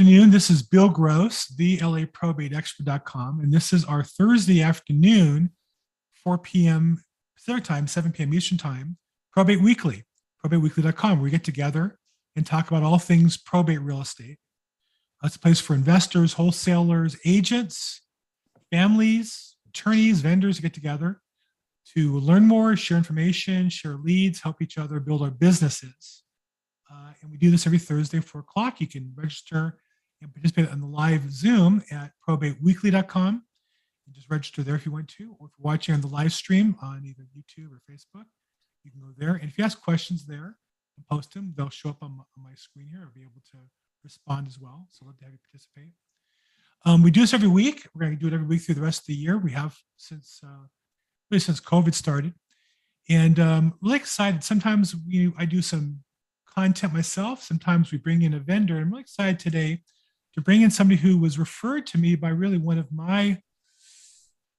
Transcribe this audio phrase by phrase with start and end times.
[0.00, 0.30] afternoon.
[0.30, 5.50] This is Bill Gross, the LA Probate Expert.com, and this is our Thursday afternoon,
[6.24, 7.04] 4 p.m.
[7.36, 8.32] Pacific time, 7 p.m.
[8.32, 8.96] Eastern time,
[9.30, 10.04] Probate Weekly,
[10.42, 11.98] probateweekly.com, where we get together
[12.34, 14.38] and talk about all things probate real estate.
[15.20, 18.00] That's a place for investors, wholesalers, agents,
[18.72, 21.20] families, attorneys, vendors to get together
[21.94, 26.22] to learn more, share information, share leads, help each other build our businesses.
[26.90, 28.80] Uh, and we do this every Thursday, 4 o'clock.
[28.80, 29.76] You can register
[30.20, 33.42] and participate on the live Zoom at probateweekly.com.
[34.06, 36.32] And just register there if you want to, or if you're watching on the live
[36.32, 38.26] stream on either YouTube or Facebook,
[38.84, 39.34] you can go there.
[39.34, 40.56] And if you ask questions there
[40.96, 43.02] and post them, they'll show up on my, on my screen here.
[43.02, 43.58] I'll be able to
[44.02, 44.88] respond as well.
[44.90, 45.92] So love to have you participate.
[46.86, 47.86] Um, we do this every week.
[47.94, 49.36] We're going to do it every week through the rest of the year.
[49.36, 50.66] We have since uh,
[51.30, 52.32] really since COVID started,
[53.08, 54.42] and um, really excited.
[54.42, 56.00] Sometimes we I do some
[56.46, 57.42] content myself.
[57.42, 58.78] Sometimes we bring in a vendor.
[58.78, 59.82] I'm really excited today
[60.40, 63.38] to bring in somebody who was referred to me by really one of my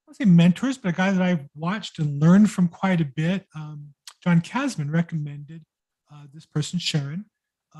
[0.08, 3.46] I say mentors, but a guy that I've watched and learned from quite a bit.
[3.54, 5.64] Um, John Casman recommended
[6.12, 7.24] uh, this person, Sharon,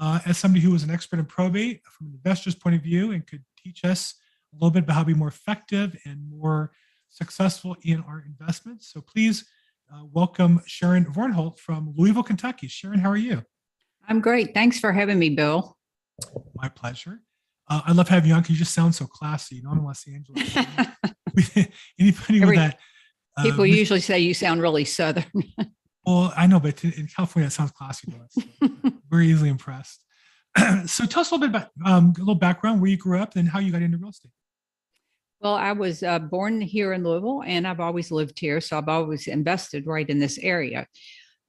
[0.01, 3.13] uh, as somebody who was an expert in probate from an investor's point of view
[3.13, 4.15] and could teach us
[4.53, 6.73] a little bit about how to be more effective and more
[7.11, 8.91] successful in our investments.
[8.91, 9.45] So please
[9.93, 12.67] uh, welcome Sharon Vornholt from Louisville, Kentucky.
[12.67, 13.43] Sharon, how are you?
[14.09, 14.55] I'm great.
[14.55, 15.77] Thanks for having me, Bill.
[16.57, 17.21] My pleasure.
[17.71, 19.57] Uh, I love having you on because you just sound so classy.
[19.57, 20.57] You know, I'm in Los Angeles.
[21.99, 22.79] Anybody Every- with that?
[23.39, 25.25] uh, People mis- usually say you sound really southern.
[26.05, 28.35] Well, I know, but in in California, it sounds classy to us.
[28.35, 30.05] so We're easily impressed.
[30.87, 33.37] so tell us a little bit about um, a little background, where you grew up,
[33.37, 34.33] and how you got into real estate.
[35.41, 38.61] well, I was uh, born here in Louisville and I've always lived here.
[38.61, 40.89] So I've always invested right in this area.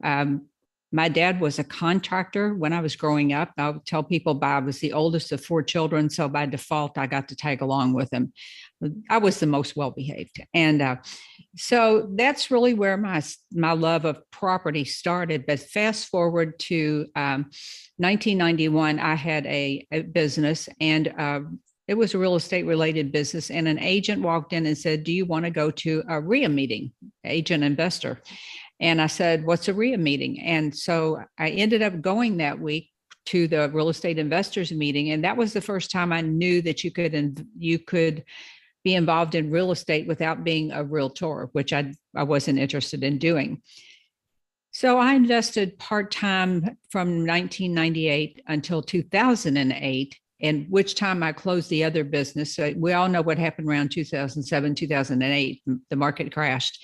[0.03, 0.45] Um,
[0.93, 3.51] my dad was a contractor when I was growing up.
[3.57, 6.07] I would tell people Bob was the oldest of four children.
[6.07, 8.31] So by default, I got to tag along with him.
[9.09, 10.39] I was the most well behaved.
[10.53, 10.97] And uh,
[11.55, 15.47] so that's really where my my love of property started.
[15.47, 17.49] But fast forward to um,
[17.97, 21.39] 1991, I had a, a business and uh,
[21.87, 23.49] it was a real estate related business.
[23.49, 26.49] And an agent walked in and said, Do you want to go to a REIA
[26.49, 26.91] meeting,
[27.25, 28.21] agent investor?
[28.83, 30.41] And I said, What's a REIA meeting?
[30.41, 32.89] And so I ended up going that week
[33.27, 35.11] to the real estate investors meeting.
[35.11, 38.25] And that was the first time I knew that you could, inv- you could
[38.83, 43.19] be involved in real estate without being a realtor, which I, I wasn't interested in
[43.19, 43.61] doing.
[44.71, 51.85] So I invested part time from 1998 until 2008, and which time I closed the
[51.85, 52.53] other business.
[52.53, 55.61] So we all know what happened around 2007, 2008.
[55.89, 56.83] The market crashed.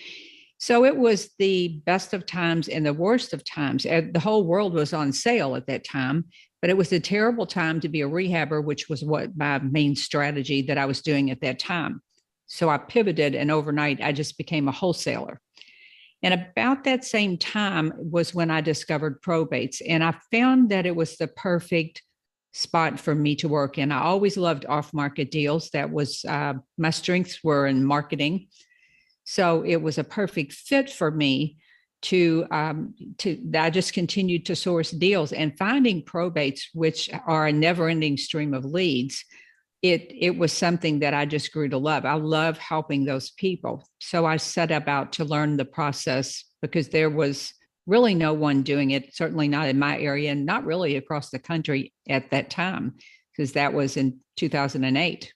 [0.59, 3.83] So it was the best of times and the worst of times.
[3.83, 6.25] The whole world was on sale at that time,
[6.61, 9.95] but it was a terrible time to be a rehabber, which was what my main
[9.95, 12.01] strategy that I was doing at that time.
[12.47, 15.39] So I pivoted, and overnight I just became a wholesaler.
[16.21, 19.81] And about that same time was when I discovered probates.
[19.87, 22.01] And I found that it was the perfect
[22.51, 23.93] spot for me to work in.
[23.93, 25.69] I always loved off market deals.
[25.69, 28.47] That was uh, my strengths were in marketing.
[29.29, 31.57] So it was a perfect fit for me
[32.01, 37.53] to um, to I just continued to source deals and finding probates, which are a
[37.53, 39.23] never-ending stream of leads.
[39.83, 42.05] It it was something that I just grew to love.
[42.05, 43.87] I love helping those people.
[43.99, 47.53] So I set about to learn the process because there was
[47.85, 51.37] really no one doing it, certainly not in my area and not really across the
[51.37, 52.95] country at that time,
[53.31, 55.31] because that was in 2008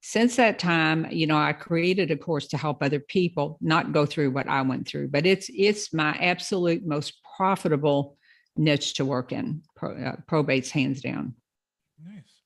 [0.00, 4.06] since that time you know i created a course to help other people not go
[4.06, 8.16] through what i went through but it's it's my absolute most profitable
[8.56, 11.34] niche to work in pro, uh, probates hands down
[12.04, 12.42] Nice.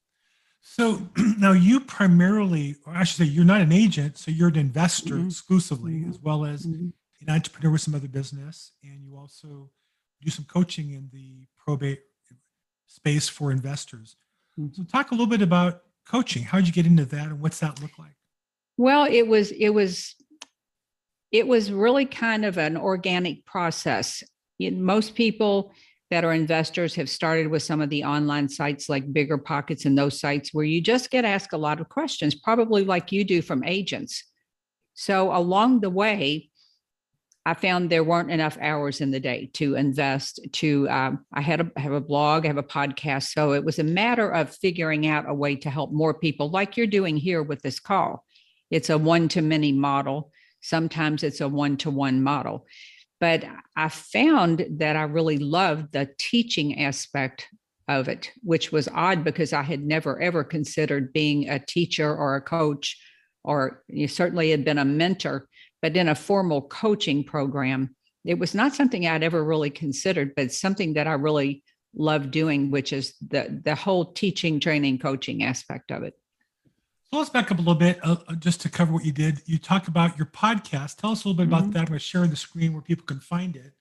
[0.62, 1.06] So
[1.38, 5.16] now you primarily, or I should say, you're not an agent, so you're an investor
[5.16, 5.26] Mhm.
[5.26, 6.08] exclusively, Mhm.
[6.08, 6.92] as well as an
[7.28, 9.70] entrepreneur with some other business, and you also
[10.22, 12.00] do some coaching in the probate
[12.86, 14.16] space for investors.
[14.72, 16.42] So talk a little bit about coaching.
[16.42, 18.12] How did you get into that, and what's that look like?
[18.76, 20.14] well it was it was
[21.30, 24.22] it was really kind of an organic process
[24.60, 25.72] most people
[26.10, 30.20] that are investors have started with some of the online sites like BiggerPockets and those
[30.20, 33.64] sites where you just get asked a lot of questions probably like you do from
[33.64, 34.24] agents
[34.94, 36.50] so along the way
[37.44, 41.60] i found there weren't enough hours in the day to invest to um, i had
[41.60, 44.54] a I have a blog i have a podcast so it was a matter of
[44.54, 48.24] figuring out a way to help more people like you're doing here with this call.
[48.70, 50.30] It's a one to many model.
[50.60, 52.66] Sometimes it's a one to one model.
[53.20, 53.44] But
[53.76, 57.48] I found that I really loved the teaching aspect
[57.88, 62.36] of it, which was odd because I had never ever considered being a teacher or
[62.36, 62.98] a coach,
[63.44, 65.48] or you certainly had been a mentor,
[65.82, 67.94] but in a formal coaching program,
[68.24, 71.64] it was not something I'd ever really considered, but something that I really
[71.94, 76.14] love doing, which is the the whole teaching, training, coaching aspect of it.
[77.10, 79.42] So let's back up a little bit uh, uh just to cover what you did.
[79.44, 80.96] You talk about your podcast.
[80.96, 81.72] Tell us a little bit about mm-hmm.
[81.72, 81.80] that.
[81.80, 83.72] I'm going to share the screen where people can find it.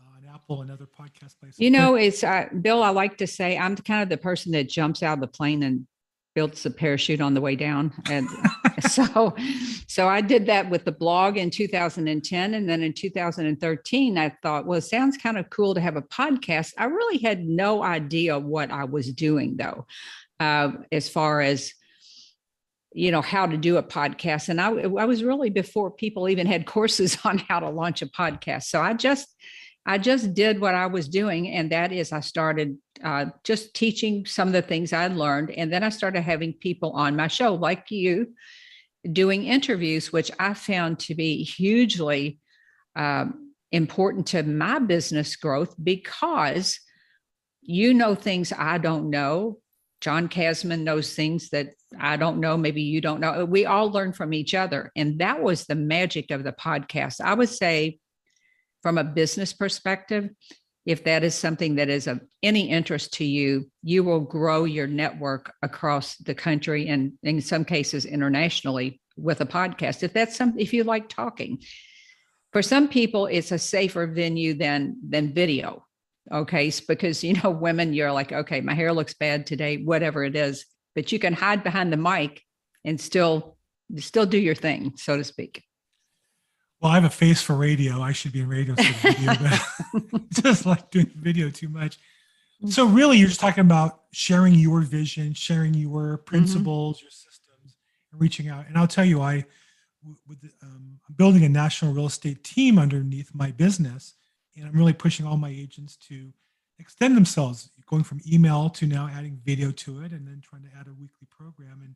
[0.00, 1.60] On Apple and other podcast places.
[1.60, 2.82] You know, it's uh, Bill.
[2.82, 5.62] I like to say I'm kind of the person that jumps out of the plane
[5.62, 5.86] and
[6.34, 8.28] builds the parachute on the way down, and
[8.88, 9.34] so
[9.86, 14.66] so I did that with the blog in 2010, and then in 2013, I thought,
[14.66, 16.72] well, it sounds kind of cool to have a podcast.
[16.78, 19.86] I really had no idea what I was doing though,
[20.38, 21.72] uh, as far as
[22.92, 24.48] you know how to do a podcast.
[24.48, 28.06] And I, I was really before people even had courses on how to launch a
[28.06, 28.64] podcast.
[28.64, 29.28] So i just
[29.86, 31.48] I just did what I was doing.
[31.48, 35.50] And that is, I started uh, just teaching some of the things I'd learned.
[35.50, 38.34] And then I started having people on my show, like you,
[39.10, 42.38] doing interviews, which I found to be hugely
[42.94, 46.78] um, important to my business growth because
[47.62, 49.58] you know things I don't know.
[50.00, 51.68] John Casman knows things that
[51.98, 52.56] I don't know.
[52.56, 53.44] Maybe you don't know.
[53.44, 54.90] We all learn from each other.
[54.96, 57.20] And that was the magic of the podcast.
[57.20, 57.99] I would say
[58.82, 60.30] from a business perspective,
[60.86, 64.86] if that is something that is of any interest to you, you will grow your
[64.86, 70.02] network across the country and in some cases internationally with a podcast.
[70.02, 71.58] If that's something, if you like talking,
[72.52, 75.84] for some people, it's a safer venue than than video.
[76.32, 80.36] Okay, because you know, women, you're like, okay, my hair looks bad today, whatever it
[80.36, 82.42] is, but you can hide behind the mic
[82.84, 83.56] and still
[83.98, 85.62] still do your thing, so to speak.
[86.80, 88.00] Well, I have a face for radio.
[88.00, 89.34] I should be in radio instead video,
[90.10, 91.98] but just like doing video too much.
[92.64, 92.72] Mm.
[92.72, 96.24] So really, you're just talking about sharing your vision, sharing your mm-hmm.
[96.24, 97.04] principles, mm-hmm.
[97.04, 97.76] your systems,
[98.12, 98.66] and reaching out.
[98.66, 99.44] And I'll tell you, I
[100.26, 104.14] with um, I'm building a national real estate team underneath my business,
[104.56, 106.32] and I'm really pushing all my agents to
[106.78, 110.68] extend themselves, going from email to now adding video to it, and then trying to
[110.78, 111.82] add a weekly program.
[111.84, 111.94] And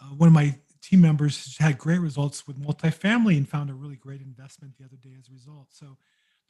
[0.00, 3.96] uh, one of my team members had great results with multifamily and found a really
[3.96, 5.66] great investment the other day as a result.
[5.70, 5.96] So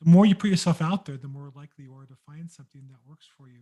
[0.03, 2.83] the more you put yourself out there, the more likely you are to find something
[2.89, 3.61] that works for you.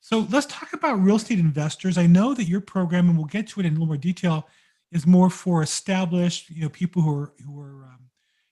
[0.00, 1.98] So let's talk about real estate investors.
[1.98, 4.48] I know that your program, and we'll get to it in a little more detail,
[4.92, 8.08] is more for established, you know, people who are who are, um,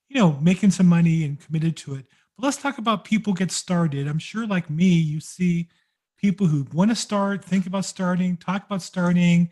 [0.09, 2.07] you know, making some money and committed to it.
[2.37, 4.07] But let's talk about people get started.
[4.07, 5.69] I'm sure, like me, you see
[6.19, 9.51] people who want to start, think about starting, talk about starting,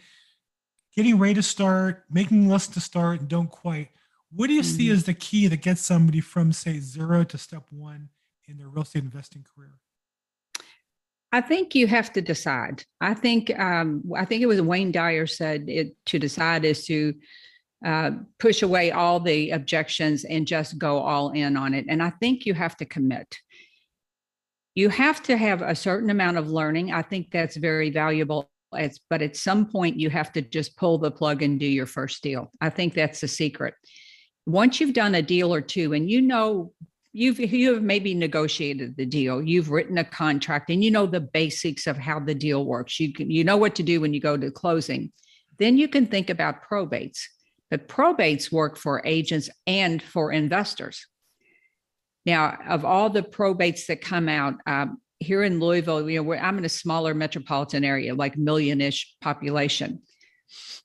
[0.97, 3.89] getting ready to start, making lists to start, and don't quite.
[4.31, 4.77] What do you mm-hmm.
[4.77, 8.09] see as the key that gets somebody from, say, zero to step one
[8.49, 9.75] in their real estate investing career?
[11.33, 12.85] I think you have to decide.
[13.01, 17.13] I think um, I think it was Wayne Dyer said it to decide is to
[17.85, 21.87] uh, push away all the objections and just go all in on it.
[21.89, 23.37] And I think you have to commit.
[24.77, 26.93] You have to have a certain amount of learning.
[26.93, 30.99] I think that's very valuable it's, but at some point, you have to just pull
[30.99, 32.51] the plug and do your first deal.
[32.61, 33.75] I think that's the secret.
[34.47, 36.73] Once you've done a deal or two, and you know
[37.15, 41.21] you've you have maybe negotiated the deal you've written a contract and you know the
[41.21, 44.21] basics of how the deal works you can you know what to do when you
[44.21, 45.11] go to closing
[45.59, 47.21] then you can think about probates
[47.71, 51.07] but probates work for agents and for investors
[52.27, 56.43] now of all the probates that come out um, here in Louisville, you know, where
[56.43, 60.03] I'm in a smaller metropolitan area, like million-ish population.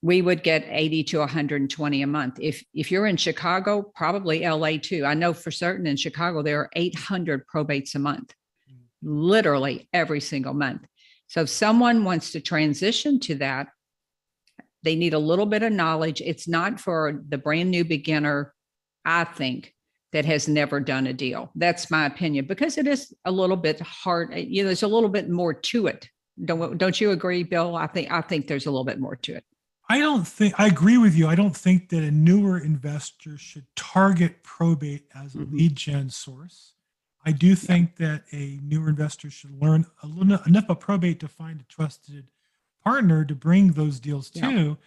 [0.02, 2.38] We would get 80 to 120 a month.
[2.40, 5.06] If if you're in Chicago, probably LA too.
[5.06, 8.34] I know for certain in Chicago there are 800 probates a month,
[9.02, 10.86] literally every single month.
[11.28, 13.68] So if someone wants to transition to that,
[14.84, 16.22] they need a little bit of knowledge.
[16.22, 18.54] It's not for the brand new beginner,
[19.04, 19.74] I think,
[20.12, 21.52] that has never done a deal.
[21.56, 24.34] That's my opinion because it is a little bit hard.
[24.34, 26.10] Eh, you know, there's a little bit more to it.
[26.46, 27.76] Don't don't you agree, Bill?
[27.76, 29.44] I think I think there's a little bit more to it.
[29.90, 31.28] I don't think I agree with you.
[31.28, 35.58] I don't think that a newer investor should target probate as a mm-hmm.
[35.58, 36.74] lead gen source.
[37.26, 38.08] I do think yeah.
[38.08, 42.28] that a newer investor should learn a little enough about probate to find a trusted
[42.84, 44.32] partner to bring those deals.
[44.34, 44.78] Yeah to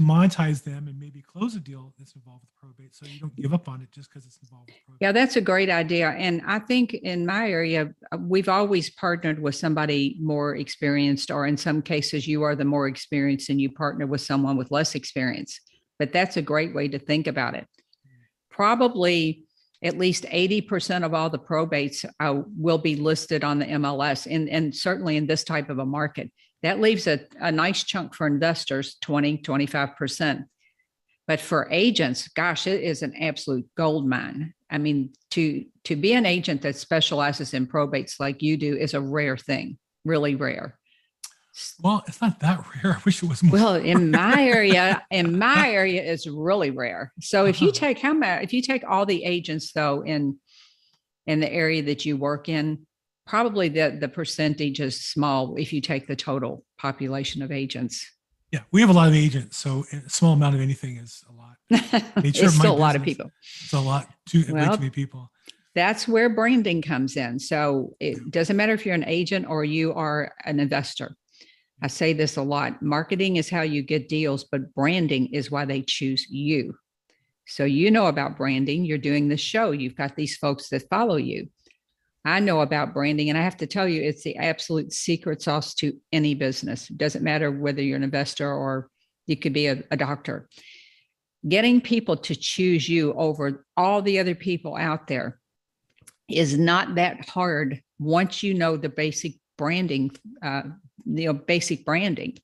[0.00, 3.52] monetize them and maybe close a deal that's involved with probate so you don't give
[3.52, 4.98] up on it just because it's involved with probate.
[5.00, 6.10] Yeah, that's a great idea.
[6.10, 11.46] And I think in my area, uh, we've always partnered with somebody more experienced, or
[11.46, 14.94] in some cases, you are the more experienced and you partner with someone with less
[14.94, 15.60] experience.
[15.98, 17.66] But that's a great way to think about it.
[18.50, 19.44] Probably
[19.82, 24.48] at least 80% of all the probates uh, will be listed on the MLS and,
[24.48, 26.30] and certainly in this type of a market.
[26.62, 30.44] That leaves a, a nice chunk for investors, 20, 25%.
[31.26, 34.54] But for agents, gosh, it is an absolute gold mine.
[34.70, 38.94] I mean, to to be an agent that specializes in probates like you do is
[38.94, 40.78] a rare thing, really rare.
[41.82, 42.94] Well, it's not that rare.
[42.98, 43.52] I wish it was more.
[43.52, 47.12] Well, in my area, in my area is really rare.
[47.20, 47.78] So if you Uh-huh.
[47.78, 50.38] take how many, if you take all the agents though in
[51.26, 52.86] in the area that you work in,
[53.26, 58.10] probably the the percentage is small if you take the total population of agents.
[58.50, 61.32] yeah, we have a lot of agents, so a small amount of anything is a
[61.32, 61.56] lot.
[62.22, 63.30] Nature it's still a lot of people.
[63.62, 65.30] It's a lot too way too many people.
[65.74, 67.38] That's where branding comes in.
[67.38, 71.16] So it doesn't matter if you're an agent or you are an investor.
[71.80, 72.82] I say this a lot.
[72.82, 76.74] Marketing is how you get deals, but branding is why they choose you.
[77.46, 78.84] So you know about branding.
[78.84, 79.72] You're doing the show.
[79.72, 81.48] You've got these folks that follow you.
[82.24, 85.74] I know about branding, and I have to tell you, it's the absolute secret sauce
[85.76, 86.88] to any business.
[86.88, 88.88] It doesn't matter whether you're an investor or
[89.26, 90.48] you could be a, a doctor.
[91.48, 95.40] Getting people to choose you over all the other people out there
[96.28, 100.10] is not that hard once you know the basic branding,
[100.42, 100.62] uh,
[101.04, 102.38] you know, basic branding,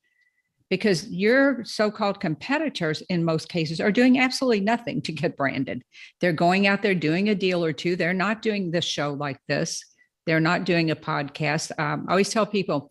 [0.71, 5.83] because your so-called competitors in most cases are doing absolutely nothing to get branded.
[6.21, 7.97] They're going out there doing a deal or two.
[7.97, 9.83] They're not doing this show like this.
[10.27, 11.71] They're not doing a podcast.
[11.79, 12.91] Um, I always tell people,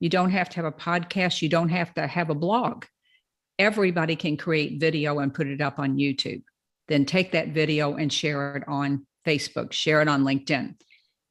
[0.00, 1.42] you don't have to have a podcast.
[1.42, 2.84] You don't have to have a blog.
[3.58, 6.42] Everybody can create video and put it up on YouTube.
[6.86, 10.76] Then take that video and share it on Facebook, share it on LinkedIn.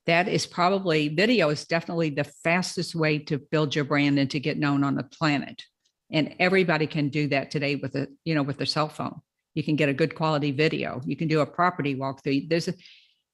[0.05, 4.39] That is probably video is definitely the fastest way to build your brand and to
[4.39, 5.63] get known on the planet.
[6.11, 9.21] And everybody can do that today with a, you know, with their cell phone.
[9.53, 11.01] You can get a good quality video.
[11.05, 12.49] You can do a property walkthrough.
[12.49, 12.73] There's a,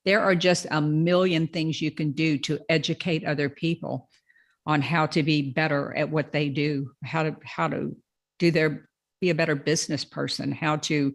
[0.05, 4.09] there are just a million things you can do to educate other people
[4.65, 7.95] on how to be better at what they do, how to how to
[8.39, 8.89] do their
[9.19, 11.13] be a better business person, how to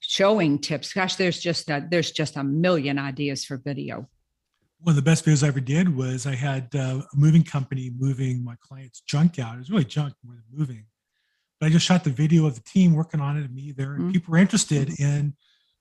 [0.00, 0.92] showing tips.
[0.92, 4.08] Gosh, there's just a, there's just a million ideas for video.
[4.82, 7.90] One of the best videos I ever did was I had uh, a moving company
[7.98, 9.56] moving my client's junk out.
[9.56, 10.86] It was really junk more than moving.
[11.58, 13.92] But I just shot the video of the team working on it and me there,
[13.94, 14.12] and Mhm.
[14.12, 15.34] people were interested in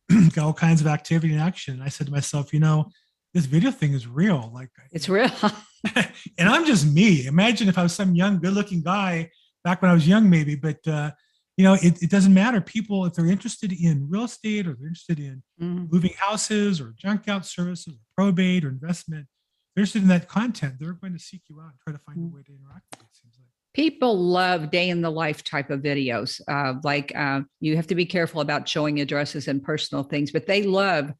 [0.33, 1.75] got all kinds of activity and action.
[1.75, 2.89] And I said to myself, you know,
[3.33, 4.51] this video thing is real.
[4.53, 5.31] Like It's real.
[6.37, 7.25] and I'm just me.
[7.25, 9.29] Imagine if I was some young, good-looking guy
[9.63, 10.55] back when I was young, maybe.
[10.55, 11.11] But uh,
[11.59, 12.61] you know, it, it doesn't matter.
[12.61, 15.91] People, if they're interested in real estate or they're interested in Mhm.
[15.91, 19.27] moving houses or junk out services or probate or investment,
[19.75, 22.17] they're interested in that content, they're going to seek you out and try to find
[22.17, 22.31] a Mm.
[22.33, 23.07] way to interact with you.
[23.11, 23.47] It seems like.
[23.73, 26.39] People love day in the life type of videos.
[26.47, 30.47] Uh, like uh, you have to be careful about showing addresses and personal things, but
[30.47, 31.11] they love,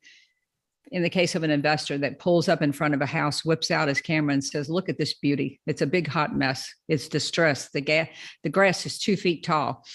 [0.94, 3.72] in the case of an investor that pulls up in front of a house, whips
[3.72, 5.60] out his camera and says, "Look at this beauty!
[5.68, 6.74] It's a big hot mess.
[6.88, 7.74] It's distressed.
[7.74, 8.10] The ga-
[8.44, 9.86] the grass is two feet tall,"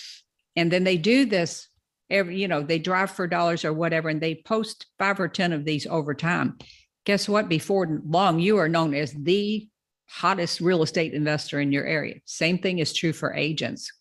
[0.56, 1.68] and then they do this
[2.10, 5.52] every, you know, they drive for dollars or whatever, and they post five or ten
[5.52, 6.58] of these over time.
[7.04, 7.48] Guess what?
[7.48, 9.68] Before long, you are known as the
[10.08, 12.16] hottest real estate investor in your area.
[12.24, 13.92] Same thing is true for agents.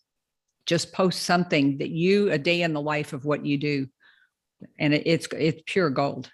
[0.66, 3.86] Just post something that you a day in the life of what you do,
[4.78, 6.30] and it, it's it's pure gold.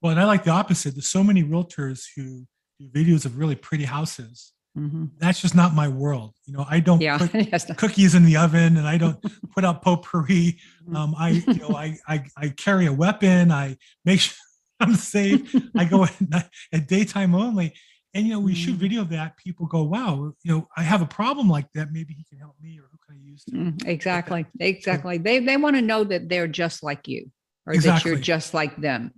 [0.00, 0.94] Well, and I like the opposite.
[0.94, 2.46] There's so many realtors who
[2.78, 4.52] do videos of really pretty houses.
[4.78, 5.10] Mhm.
[5.18, 6.34] That's just not my world.
[6.46, 7.32] You know, I don't Yeah, put
[7.76, 9.18] cookies in the oven and I don't
[9.54, 10.58] put out potpourri.
[10.88, 10.96] Mhm.
[10.96, 13.50] Um, I, you know, I, I, I carry a weapon.
[13.50, 14.34] I make sure
[14.80, 15.52] I'm safe.
[15.76, 17.74] I go at, night- at daytime only.
[18.14, 18.78] And, you know, we shoot Mm.
[18.80, 19.36] video of that.
[19.36, 21.92] People go, wow, you know, I have a problem like that.
[21.92, 24.46] Maybe he can help me or who can I use to Mm, Exactly.
[24.58, 25.18] Exactly.
[25.18, 27.30] They they want to know that they're just like you
[27.66, 29.12] or that you're just like them.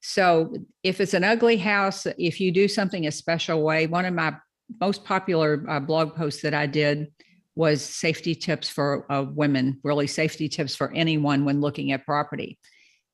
[0.00, 4.14] So if it's an ugly house, if you do something a special way, one of
[4.14, 4.34] my
[4.80, 7.12] most popular uh, blog post that I did
[7.54, 12.58] was safety tips for uh, women, really safety tips for anyone when looking at property.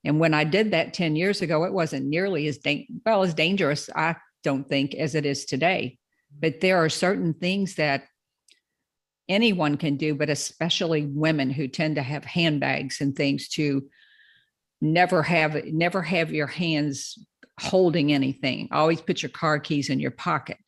[0.04, 3.34] And when I did that 10 years ago, it wasn't nearly as dan- well as
[3.34, 5.98] dangerous, I don't think, as it is today.
[6.38, 8.04] But there are certain things that
[9.28, 13.88] anyone can do, but especially women who tend to have handbags and things to
[14.80, 17.18] never have never have your hands
[17.58, 18.68] holding anything.
[18.70, 20.58] Always put your car keys in your pocket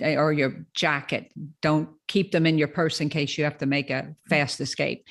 [0.00, 1.32] Eh, or your jacket.
[1.62, 5.04] Don't keep them in your purse in case you have to make a fast escape.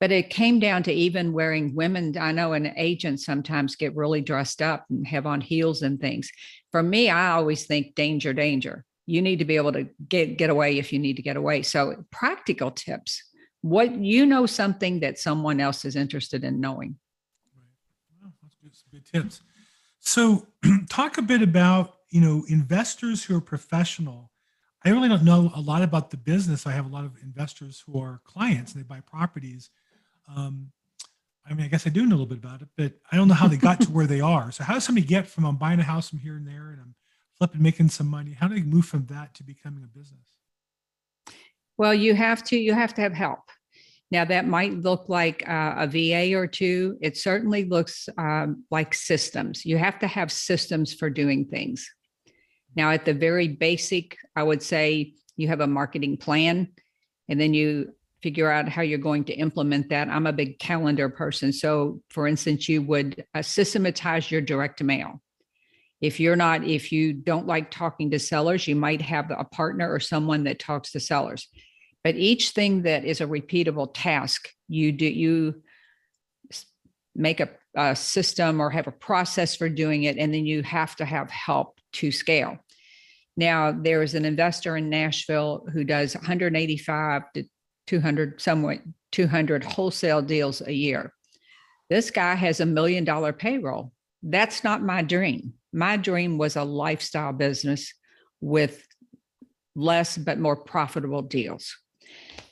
[0.00, 2.16] But it came down to even wearing women.
[2.18, 6.30] I know an agent sometimes get really dressed up and have on heels and things.
[6.72, 10.50] For me, I always think danger, danger you need to be able to get get
[10.50, 13.22] away if you need to get away so practical tips
[13.60, 16.96] what you know something that someone else is interested in knowing
[18.76, 19.40] some good tips.
[20.00, 20.46] So,
[20.88, 24.30] talk a bit about you know investors who are professional.
[24.86, 26.64] I really don't know a lot about the business.
[26.64, 29.70] I have a lot of investors who are clients and they buy properties.
[30.28, 30.70] Um,
[31.44, 33.26] I mean, I guess I do know a little bit about it, but I don't
[33.26, 34.52] know how they got to where they are.
[34.52, 36.80] So, how does somebody get from I'm buying a house from here and there and
[36.80, 36.94] I'm
[37.36, 38.32] flipping, making some money?
[38.32, 40.24] How do they move from that to becoming a business?
[41.76, 43.40] Well, you have to you have to have help.
[44.12, 46.96] Now that might look like uh, a VA or two.
[47.02, 49.64] It certainly looks um, like systems.
[49.66, 51.90] You have to have systems for doing things.
[52.76, 56.68] Now, at the very basic, I would say you have a marketing plan,
[57.28, 57.92] and then you
[58.22, 60.08] figure out how you're going to implement that.
[60.08, 65.22] I'm a big calendar person, so for instance, you would uh, systematize your direct mail.
[66.00, 69.90] If you're not, if you don't like talking to sellers, you might have a partner
[69.90, 71.48] or someone that talks to sellers
[72.06, 75.60] but each thing that is a repeatable task you do you
[77.16, 80.94] make a, a, system or have a process for doing it and then you have
[80.94, 82.56] to have help to scale
[83.36, 87.44] now there is an investor in nashville who does 185 to
[87.86, 88.78] 200 somewhat
[89.12, 91.12] 200 wholesale deals a year
[91.90, 96.64] this guy has a million dollar payroll that's not my dream my dream was a
[96.64, 97.92] lifestyle business
[98.40, 98.86] with
[99.74, 101.76] less but more profitable deals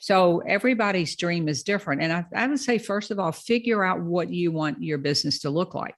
[0.05, 2.03] so everybody's dream is different.
[2.03, 5.39] And I, I would say, first of all, figure out what you want your business
[5.39, 5.95] to look like.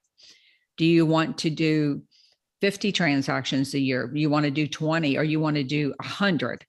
[0.78, 2.02] Do you want to do
[2.60, 4.10] 50 transactions a year?
[4.14, 6.64] You want to do 20 or you want to do 100?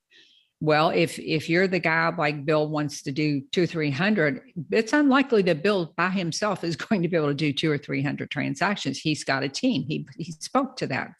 [0.61, 4.41] Well, if if you're the guy like Bill wants to do two, three hundred,
[4.71, 7.77] it's unlikely that Bill by himself is going to be able to do two or
[7.77, 8.99] three hundred transactions.
[8.99, 9.85] He's got a team.
[9.87, 11.11] He he spoke to that.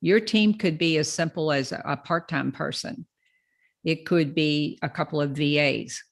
[0.00, 3.06] Your team could be as simple as a part-time person.
[3.84, 6.02] It could be a couple of VAs.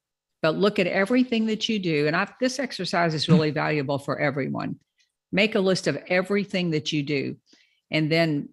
[0.43, 2.07] But look at everything that you do.
[2.07, 4.79] And I, this exercise is really valuable for everyone.
[5.33, 7.37] Make a list of everything that you do
[7.91, 8.49] and then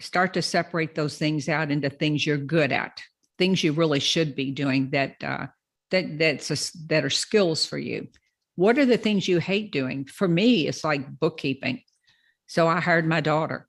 [0.00, 3.02] start to separate those things out into things you're good at,
[3.38, 5.46] things you really should be doing that uh,
[5.90, 8.08] that that's a, that are skills for you.
[8.56, 10.04] What are the things you hate doing?
[10.04, 11.82] For me, it's like bookkeeping.
[12.46, 13.68] So I hired my daughter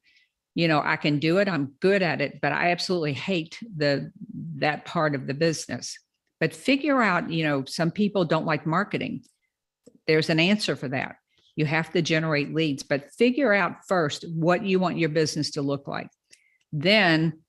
[0.56, 4.12] you know i can do it i'm good at it but i absolutely hate the
[4.56, 5.98] that part of the business
[6.40, 9.24] but figure out you know some people don't like marketing
[10.08, 11.16] there's an answer for that
[11.62, 15.62] you have to generate leads but figure out first what you want your business to
[15.62, 16.10] look like
[16.74, 17.40] then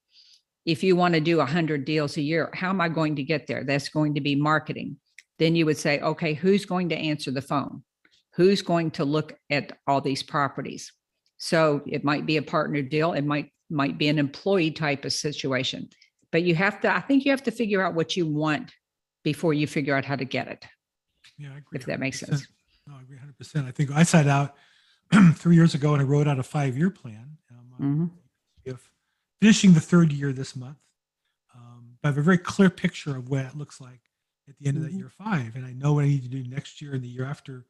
[0.64, 3.46] if you want to do 100 deals a year how am i going to get
[3.46, 4.96] there that's going to be marketing
[5.38, 7.82] then you would say okay who's going to answer the phone
[8.34, 10.92] who's going to look at all these properties
[11.42, 13.14] so it might be a partner deal.
[13.14, 15.88] It might might be an employee type of situation.
[16.30, 18.70] But you have to, I think you have to figure out what you want
[19.24, 20.64] before you figure out how to get it.
[21.38, 21.80] Yeah, I agree.
[21.80, 22.46] If that makes sense.
[22.86, 23.66] No, I agree 100%.
[23.66, 24.56] I think I sat out
[25.34, 27.36] three years ago and I wrote out a five year plan.
[27.50, 28.20] Um, uh,
[28.64, 28.90] If
[29.40, 30.78] finishing the third year this month,
[31.54, 34.00] um, I have a very clear picture of what it looks like
[34.48, 34.98] at the end of that Mhm.
[34.98, 35.54] year five.
[35.56, 37.66] And I know what I need to do next year and the year after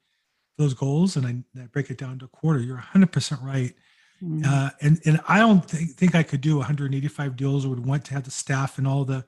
[0.58, 2.60] those goals and I, I break it down to a quarter.
[2.60, 3.74] You're 100% right.
[4.22, 4.44] Mhm.
[4.46, 8.04] Uh, and and I don't think, think I could do 185 deals or would want
[8.06, 9.26] to have the staff and all the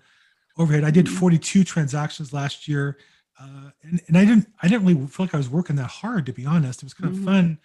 [0.57, 0.85] overhead.
[0.85, 1.19] I did Mhm.
[1.19, 2.97] 42 transactions last year,
[3.41, 6.27] uh, and and I didn't I didn't really feel like I was working that hard
[6.27, 6.83] to be honest.
[6.83, 7.25] It was kind of Mhm.
[7.25, 7.59] fun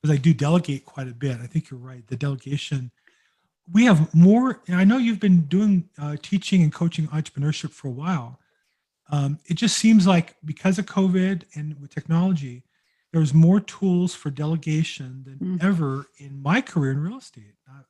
[0.00, 1.40] because I do delegate quite a bit.
[1.40, 2.06] I think you're right.
[2.06, 2.90] The delegation.
[3.72, 4.62] We have more.
[4.68, 8.38] and I know you've been doing uh, teaching and coaching entrepreneurship for a while.
[9.10, 12.64] Um, it just seems like because of COVID and with technology,
[13.12, 15.62] there's more tools for delegation than Mm.
[15.62, 17.54] ever in my career in real estate.
[17.68, 17.82] Uh,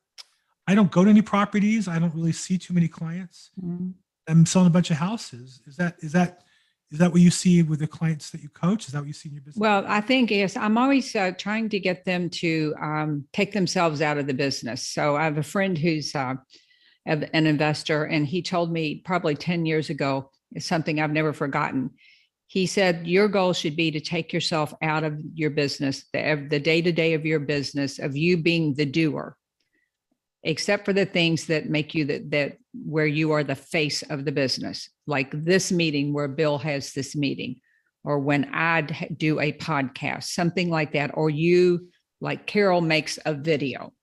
[0.67, 1.87] I don't go to any properties.
[1.87, 3.51] I don't really see too many clients.
[3.61, 3.93] Mhm.
[4.27, 5.61] I'm selling a bunch of houses.
[5.65, 6.43] Is that is that
[6.91, 8.87] is that what you see with the clients that you coach?
[8.87, 9.59] Is that what you see in your business?
[9.59, 14.01] Well, I think yes, I'm always uh, trying to get them to um, take themselves
[14.01, 14.87] out of the business.
[14.87, 16.35] So I have a friend who's uh,
[17.05, 21.91] an investor, and he told me probably 10 years ago, it's something I've never forgotten.
[22.47, 26.59] He said, Your goal should be to take yourself out of your business, the, the
[26.59, 29.35] day-to-day of your business, of you being the doer,
[30.43, 34.25] except for the things that make you that that where you are the face of
[34.25, 37.59] the business, like this meeting where Bill has this meeting,
[38.03, 41.89] or when I do a podcast, something like that, or you
[42.21, 43.93] like Carol makes a video.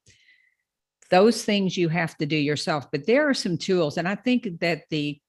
[1.11, 4.61] Those things you have to do yourself, but there are some tools, and I think
[4.61, 5.21] that the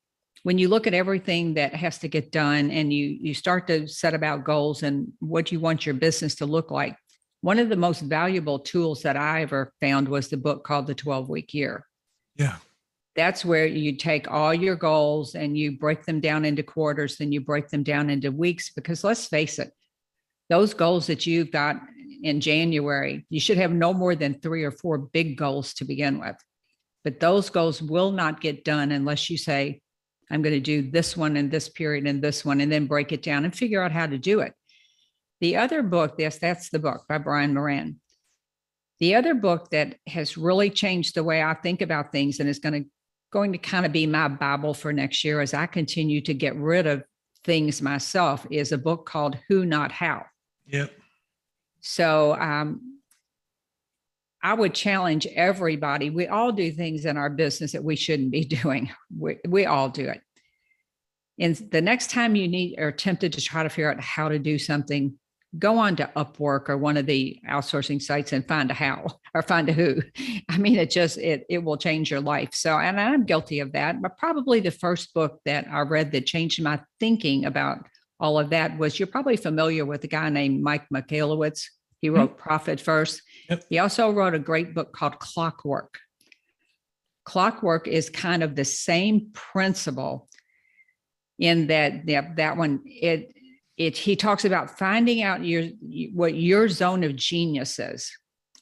[0.44, 3.88] when you look at everything that has to get done and you you start to
[3.88, 6.96] set about goals and what you want your business to look like
[7.42, 10.94] one of the most valuable tools that i ever found was the book called the
[10.94, 11.84] 12 week year
[12.36, 12.58] yeah.
[13.15, 17.32] That's where you take all your goals and you break them down into quarters then
[17.32, 19.71] you break them down into weeks because let's face it
[20.49, 21.78] those goals that you've got
[22.23, 26.19] in January, you should have no more than three or four big goals to begin
[26.19, 26.36] with.
[27.04, 29.82] But those goals will not get done unless you say,
[30.32, 33.12] I'm going to do this one in this period and this one, and then break
[33.12, 34.54] it down and figure out how to do it.
[35.39, 37.99] The other book, yes, that's the book by Brian Moran.
[38.99, 42.60] The other book that has really changed the way I think about things and is
[42.60, 42.89] going to
[43.36, 46.56] going to kind of be my Bible for next year as I continue to get
[46.56, 47.04] rid of
[47.43, 50.26] things myself is a book called Who Not How.
[50.67, 50.93] Yep.
[51.82, 53.02] So um,
[54.41, 56.10] I would challenge everybody.
[56.10, 58.89] We all do things in our business that we shouldn't be doing.
[59.13, 60.21] We, we all do it.
[61.38, 64.39] And the next time you need or tempted to try to figure out how to
[64.39, 65.13] do something,
[65.60, 69.41] go on to Upwork or one of the outsourcing sites and find a how or
[69.41, 70.02] find a who.
[70.50, 72.56] I mean, it just it it will change your life.
[72.56, 74.02] So, and I'm guilty of that.
[74.02, 77.86] But probably the first book that I read that changed my thinking about
[78.19, 81.65] all of that was you're probably familiar with a guy named Mike Michalowicz.
[82.02, 82.17] He mm-hmm.
[82.17, 83.21] wrote Profit First.
[83.50, 83.65] Yep.
[83.69, 86.00] He also wrote a great book called Clockwork.
[87.26, 90.30] Clockwork is kind of the same principle
[91.38, 93.34] in that that, that one it
[93.76, 95.63] it he talks about finding out your
[96.13, 98.10] what your zone of genius is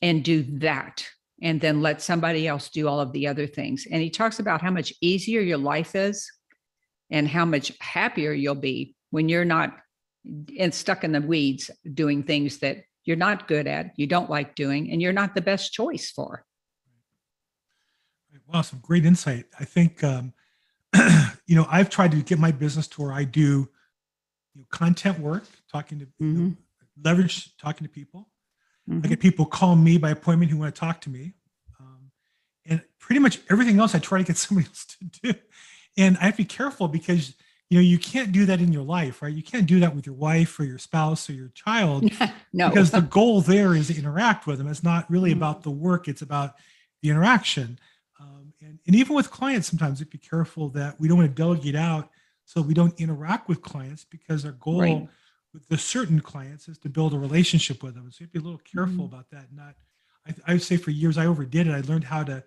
[0.04, 1.04] and do that
[1.42, 4.62] and then let somebody else do all of the other things and he talks about
[4.62, 6.30] how much easier your life is
[7.10, 9.76] and how much happier you'll be when you're not
[10.60, 14.54] and stuck in the weeds doing things that you're not good at you don't like
[14.56, 16.46] doing and you're not the best choice for
[18.48, 19.46] Wow, some great insight.
[19.60, 20.34] I think, um,
[21.48, 23.42] you know, I've tried to get my business to where I do
[24.54, 26.54] you know, content work, talking to you know,
[27.04, 28.30] leverage, talking to people.
[28.90, 31.34] I get people call me by appointment who want to talk to me.
[31.80, 32.12] Um,
[32.66, 35.34] and pretty much everything else I try to get somebody else to do.
[35.98, 37.36] And I have to be careful because,
[37.70, 39.34] you know, you can't do that in your life, right?
[39.34, 42.10] You can't do that with your wife or your spouse or your child
[42.54, 44.68] no because the goal there is to interact with them.
[44.68, 45.38] It's not really Mhm.
[45.38, 46.56] about the work, it's about
[47.02, 47.80] the interaction.
[48.20, 51.18] Um, and, and even with clients, sometimes we have to be careful that we don't
[51.18, 52.10] want to delegate out
[52.46, 55.10] so we don't interact with clients because our goal Right.
[55.54, 58.10] With the certain clients is to build a relationship with them.
[58.12, 59.14] So you have to be a little careful Mhm.
[59.14, 59.54] about that.
[59.54, 59.76] Not,
[60.28, 61.72] I, I would say for years I overdid it.
[61.72, 62.44] I learned how to,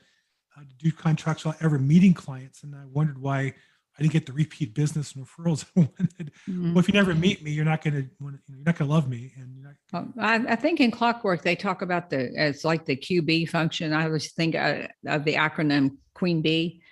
[0.51, 3.55] how to do contracts without ever meeting clients, and I wondered why
[3.99, 6.33] I didn't get the repeat business and referrals I wanted.
[6.49, 6.71] Mhm.
[6.75, 9.09] Well, if you never meet me, you're not going to, you're not going to love
[9.09, 10.09] me, and you're not.
[10.19, 13.93] I, I think in clockwork they talk about the it's like the QB function.
[13.93, 16.83] I always think uh, of the acronym Queen Bee.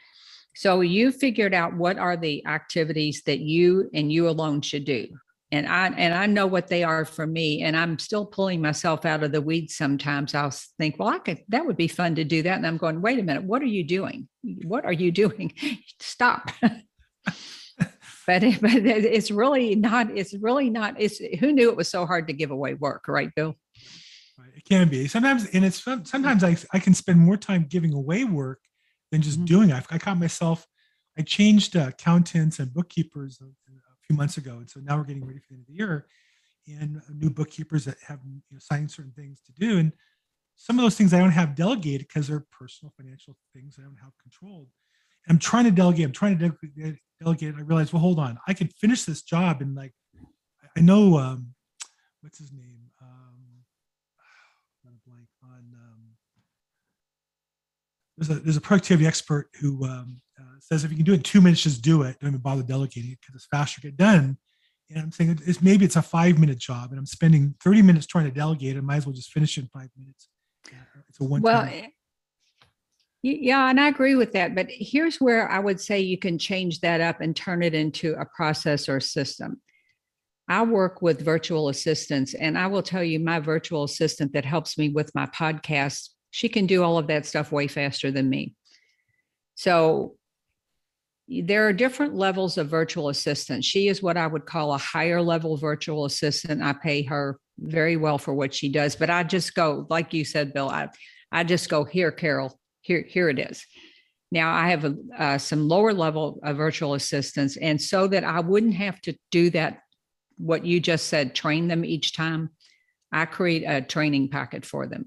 [0.56, 5.08] So you figured out what are the activities that you and you alone should do,
[5.54, 7.62] and I and I know what they are for me.
[7.62, 10.34] And I'm still pulling myself out of the weeds sometimes.
[10.34, 13.00] I'll think, well, I could that would be fun to do that, and I'm going,
[13.00, 14.28] wait a minute, what are you doing?
[14.64, 15.52] What are you doing?
[16.00, 16.50] Stop.
[18.26, 18.72] but it, but
[19.16, 22.50] it's really not it's really not it's who knew it was so hard to give
[22.50, 23.54] away work right bill
[24.56, 27.92] It can be sometimes, and it's fun- sometimes I I can spend more time giving
[27.92, 28.60] away work
[29.10, 29.46] than just Mhm.
[29.46, 29.70] doing.
[29.70, 29.84] it.
[29.90, 30.66] I, caught myself.
[31.18, 33.38] I changed uh, accountants and bookkeepers
[34.06, 36.06] few months ago, and so now we're getting ready for the end of the year,
[36.66, 39.92] and uh, new bookkeepers that have you know, certain things to do, and
[40.56, 43.98] some of those things I don't have delegated because they're personal financial things I don't
[44.02, 44.68] have controlled.
[45.28, 46.04] I'm trying to delegate.
[46.06, 47.00] I'm trying to delegate.
[47.20, 47.54] delegate.
[47.56, 48.38] I realize, well, hold on.
[48.46, 49.92] I can finish this job and like,
[50.76, 51.54] I- know, um,
[52.20, 52.90] what's his name?
[53.00, 53.64] Um,
[55.06, 56.00] blank on, um,
[58.16, 60.20] there's a, there's a productivity expert who um,
[60.64, 62.16] says if you can do it in two minutes, just do it.
[62.20, 64.38] Don't even bother delegating it because it's faster to get done.
[64.90, 68.06] And I'm saying it's maybe it's a five minute job and I'm spending 30 minutes
[68.06, 68.76] trying to delegate.
[68.76, 70.28] I might as well just finish in five minutes.
[71.14, 71.86] It's a one well eh,
[73.22, 76.80] yeah and i agree with that but here's where i would say you can change
[76.80, 79.60] that up and turn it into a process or system
[80.48, 84.76] i work with virtual assistants and i will tell you my virtual assistant that helps
[84.76, 88.54] me with my podcast she can do all of that stuff way faster than me
[89.54, 90.16] so
[91.28, 93.64] there are different levels of virtual assistant.
[93.64, 96.62] She is what I would call a higher level virtual assistant.
[96.62, 100.24] I pay her very well for what she does, but I just go, like you
[100.24, 100.88] said, Bill, I,
[101.32, 103.64] I just go here, Carol, here, here it is.
[104.30, 107.56] Now I have a, uh, some lower level of virtual assistants.
[107.56, 109.78] And so that I wouldn't have to do that,
[110.36, 112.50] what you just said, train them each time,
[113.12, 115.06] I create a training packet for them.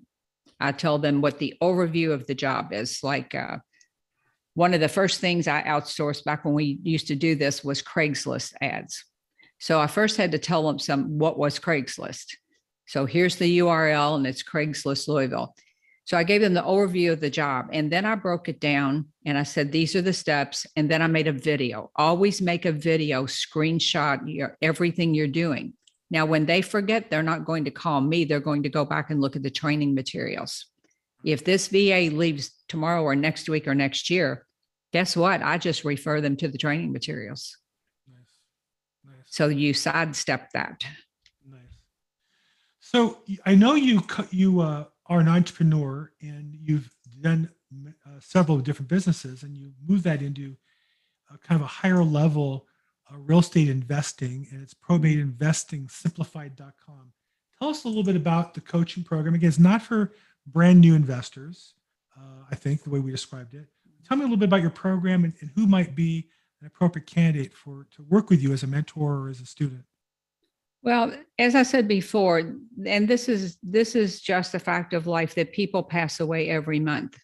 [0.59, 3.57] I tell them what the overview of the job is like, uh,
[4.57, 7.83] one of the first things I outsourced back when we used to do this was
[7.83, 9.05] Craigslist ads.
[9.59, 12.35] So I first had to tell them some what was Craigslist.
[12.87, 15.53] So here's the URL and it's Craigslist Louisville.
[16.05, 19.05] So I gave them the overview of the job and then I broke it down
[19.27, 21.91] and I said these are the steps and then I made a video.
[21.95, 25.73] Always make a video, screenshot your everything you're doing.
[26.09, 28.25] Now, when they forget, they're not going to call me.
[28.25, 30.65] They're going to go back and look at the training materials.
[31.23, 34.46] If this VA leaves tomorrow or next week or next year,
[34.91, 35.41] guess what?
[35.41, 37.57] I just refer them to the training materials.
[38.07, 38.17] Nice.
[39.05, 39.25] Nice.
[39.27, 40.85] So you sidestep that.
[41.49, 41.61] Nice.
[42.79, 46.89] So I know you you uh, are an entrepreneur and you've
[47.21, 47.49] done
[48.05, 50.55] uh, several different businesses and you move that into
[51.33, 52.65] a kind of a higher level
[53.11, 57.11] uh, real estate investing and it's probate investing simplified.com.
[57.59, 59.33] Tell us a little bit about the coaching program.
[59.33, 60.13] Again, it's not for
[60.45, 61.73] brand new investors.
[62.17, 63.67] Uh, I think the way we described it.
[64.07, 66.29] Tell me a little bit about your program and, and who might be
[66.61, 69.83] an appropriate candidate for to work with you as a mentor or as a student.
[70.81, 72.53] Well, as I said before,
[72.85, 76.79] and this is this is just a fact of life that people pass away every
[76.79, 77.17] month.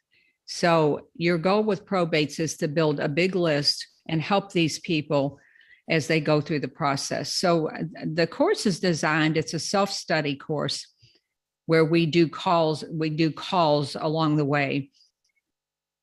[0.45, 5.39] So your goal with probates is to build a big list and help these people
[5.89, 7.33] as they go through the process.
[7.33, 10.87] So uh, the course is designed, it's a self-study course
[11.65, 14.91] where we do calls, we do calls along the way.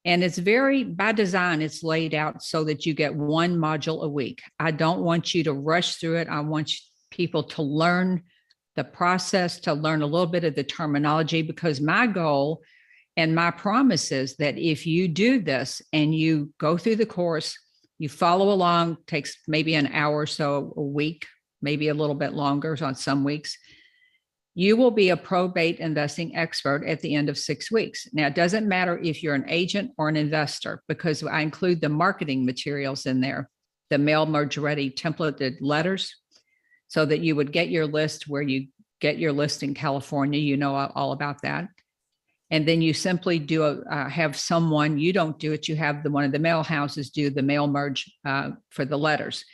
[0.05, 4.09] And it's very by design, it's laid out so that you get one module a
[4.09, 4.41] week.
[4.59, 6.29] I don't want you to rush through it.
[6.29, 6.73] I want
[7.11, 8.23] people to learn
[8.77, 12.63] the process, to learn a little bit of the terminology, because my goal
[13.17, 17.59] and my promise is that if you do this and you go through the course,
[17.99, 21.27] you follow along, takes maybe an hour or so a week,
[21.61, 23.59] maybe a little bit longer on some weeks.
[24.61, 28.07] You will be a probate investing expert at the end of six weeks.
[28.13, 31.89] Now, it doesn't matter if you're an agent or an investor because I include the
[31.89, 33.49] marketing materials in there,
[33.89, 36.15] the mail merge ready templated letters,
[36.89, 38.67] so that you would get your list where you
[39.01, 40.39] get your list in California.
[40.39, 41.69] You know all about that
[42.51, 46.03] and then you simply do a, uh, have someone you don't do it you have
[46.03, 49.45] the one of the mail houses do the mail merge uh, for the letters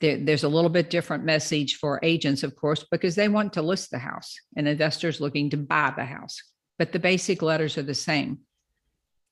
[0.00, 3.62] there, there's a little bit different message for agents of course because they want to
[3.62, 6.40] list the house and investors looking to buy the house
[6.78, 8.38] but the basic letters are the same.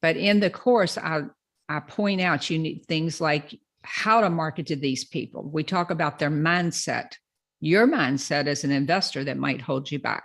[0.03, 1.23] But in the course i
[1.69, 5.49] i point out you need things like how to market to these people.
[5.51, 7.13] We talk about their mindset
[7.61, 10.25] your mindset as an investor that might hold you back.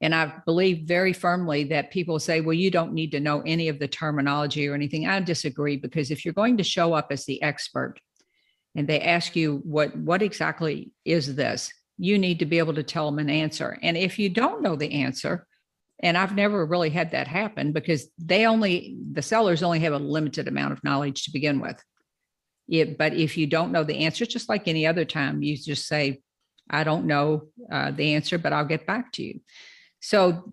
[0.00, 3.68] And I believe very firmly that people say, well, you don't need to know any
[3.68, 5.06] of the terminology or anything.
[5.06, 8.00] I disagree because if you're going to show up as the expert
[8.74, 12.82] and they ask you what what exactly is this, you need to be able to
[12.82, 13.78] tell them an answer.
[13.82, 15.46] And if you don't know the answer,
[16.02, 19.98] and I've never really had that happen because they only the sellers only have a
[19.98, 21.80] limited amount of knowledge to begin with.
[22.68, 25.86] It, but if you don't know the answer, just like any other time, you just
[25.86, 26.22] say,
[26.70, 29.40] I don't know uh, the answer, but I'll get back to you.
[30.00, 30.52] So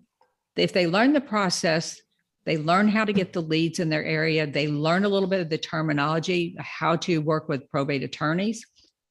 [0.56, 2.00] if they learn the process,
[2.46, 5.40] they learn how to get the leads in their area, they learn a little bit
[5.40, 8.64] of the terminology, how to work with probate attorneys,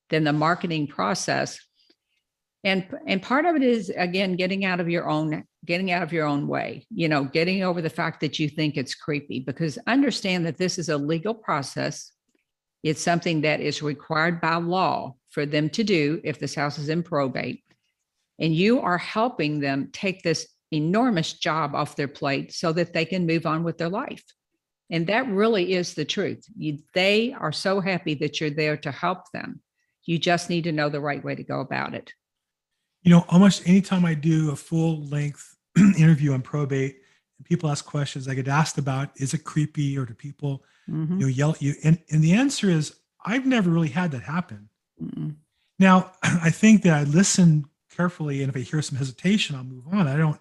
[0.10, 1.60] then the marketing process.
[2.64, 6.14] And, and part of it is again getting out of your own getting out of
[6.14, 9.78] your own way you know getting over the fact that you think it's creepy because
[9.88, 12.12] understand that this is a legal process.
[12.84, 16.90] It's something that is required by law for them to do if this house is
[16.90, 17.64] in probate.
[18.40, 23.06] And you are helping them take this enormous job off their plate so that they
[23.06, 24.24] can move on with their life.
[24.92, 26.46] And that really is the truth.
[26.58, 29.62] You, they are so happy that you're there to help them.
[30.06, 32.14] You just need to know the right way to go about it.
[33.04, 36.98] you know, almost anytime I do a full length interview on probate
[37.38, 41.12] and people ask questions, I get asked about is it creepy or do people Mhm.
[41.12, 41.76] you know, yell at you?
[41.84, 44.70] And, and the answer is I've never really had that happen.
[45.02, 45.36] Mm-mm.
[45.78, 49.88] Now, I think that I listen carefully and if I hear some hesitation, I'll move
[49.92, 50.08] on.
[50.08, 50.40] I don't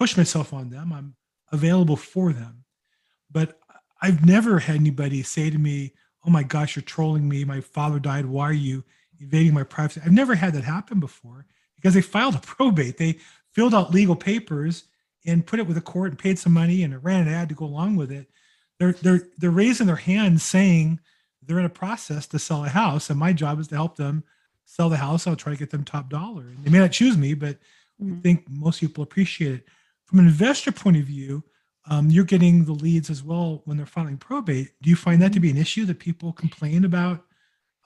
[0.00, 0.92] push myself on them.
[0.92, 1.14] I'm
[1.52, 2.64] available for them.
[3.30, 3.60] But
[4.00, 5.92] I've never had anybody say to me,
[6.26, 7.44] Oh my gosh, you're trolling me.
[7.44, 8.26] My father died.
[8.26, 8.82] Why are you
[9.20, 10.00] invading my privacy?
[10.04, 12.96] I've never had that happen before because they filed a probate.
[12.98, 13.18] They
[13.52, 14.84] filled out legal papers
[15.26, 17.48] and put it with a court and paid some money and it ran an ad
[17.50, 18.28] to go along with it.
[18.78, 21.00] They're they're they're raising their hands saying
[21.42, 24.24] they're in a process to sell a house, and my job is to help them
[24.64, 25.26] sell the house.
[25.26, 26.44] I'll try to get them top dollar.
[26.62, 27.58] They may not choose me, but
[28.00, 28.22] I Mhm.
[28.22, 29.68] think most people appreciate it.
[30.10, 31.44] From an investor point of view,
[31.88, 34.72] um, you're getting the leads as well when they're filing probate.
[34.82, 37.24] Do you find that to be an issue that people complain about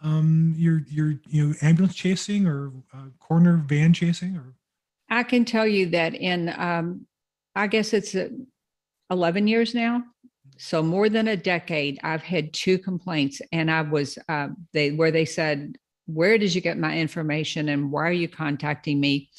[0.03, 4.55] um, your your you know ambulance chasing or uh, corner van chasing or
[5.11, 7.07] I can tell you that in, um,
[7.55, 8.31] I guess it's uh,
[9.11, 10.03] 11 years now.
[10.59, 15.11] So more than a decade, I've had two complaints and I was, uh, they, where
[15.11, 19.31] they said, where did you get my information and why are you contacting me?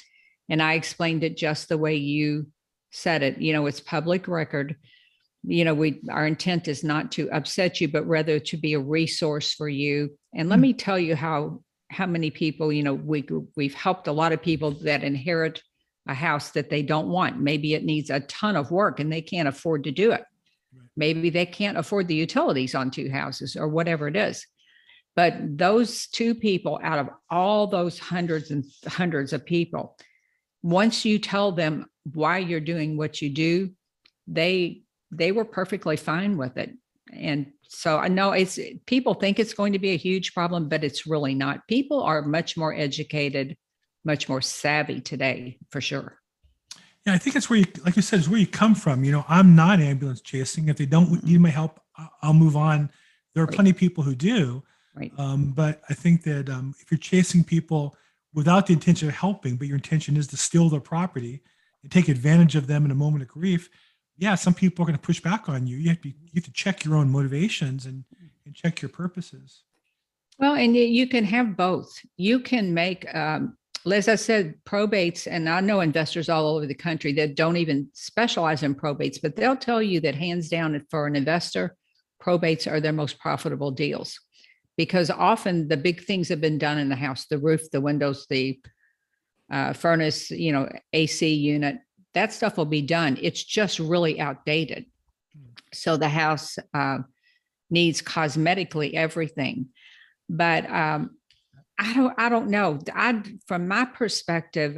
[0.50, 2.48] And I explained it just the way you
[2.96, 3.40] said it.
[3.40, 4.76] You know, it's public record.
[5.44, 8.80] You know, we, our intent is not to upset you, but rather to be a
[8.80, 10.18] resource for you.
[10.34, 10.64] And let Mm.
[10.64, 14.42] me tell you how, how many people, you know, we, we've helped a lot of
[14.42, 15.62] people that inherit
[16.08, 17.40] a house that they don't want.
[17.40, 20.24] Maybe it needs a ton of work and they can't afford to do it.
[20.76, 20.90] Right.
[20.96, 24.46] Maybe they can't afford the utilities on two houses or whatever it is.
[25.16, 29.98] But those two people out of all those hundreds and hundreds of people,
[30.66, 33.70] once you tell them why you're doing what you do,
[34.28, 36.72] they they were perfectly fine with it.
[37.14, 40.84] And so I know it's people think it's going to be a huge problem, but
[40.84, 41.68] it's really not.
[41.68, 43.56] People are much more educated,
[44.04, 46.18] much more savvy today, for sure.
[47.06, 49.04] Yeah, I think it's where you, like you said, it's where you come from.
[49.04, 50.68] You know, I'm not ambulance chasing.
[50.70, 51.80] If they don't need my help,
[52.24, 52.90] I'll move on.
[53.36, 53.56] There are Right.
[53.56, 54.64] plenty of people who do.
[54.96, 55.14] Right.
[55.20, 57.96] Um, but I think that um, if you're chasing people
[58.36, 61.42] without the intention of helping, but your intention is to steal their property
[61.82, 63.70] and take advantage of them in a moment of grief,
[64.18, 65.78] yeah, some people are going to push back on you.
[65.78, 68.04] You have to you have to check your own motivations and,
[68.46, 69.64] and check your purposes.
[70.38, 71.98] Well, and you can have both.
[72.18, 73.58] You can make, um,
[73.90, 77.88] as I said, probates, and I know investors all over the country that don't even
[77.94, 81.78] specialize in probates, but they'll tell you that hands down for an investor,
[82.22, 84.20] probates are their most profitable deals
[84.78, 88.26] because often the big things have been done in the house the roof, the windows,
[88.30, 88.60] the
[89.52, 91.78] uh, furnace, you know, AC unit,
[92.14, 93.18] that stuff will be done.
[93.22, 94.86] It's just really outdated.
[95.74, 97.00] So the house uh,
[97.70, 99.68] needs cosmetically everything
[100.30, 101.12] but um,
[101.80, 102.80] I don't I don't know.
[102.94, 104.78] I from my perspective,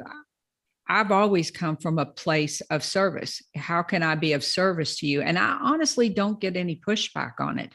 [0.88, 3.42] I've always come from a place of service.
[3.56, 5.22] How can I be of service to you?
[5.22, 7.74] And I honestly don't get any pushback on it.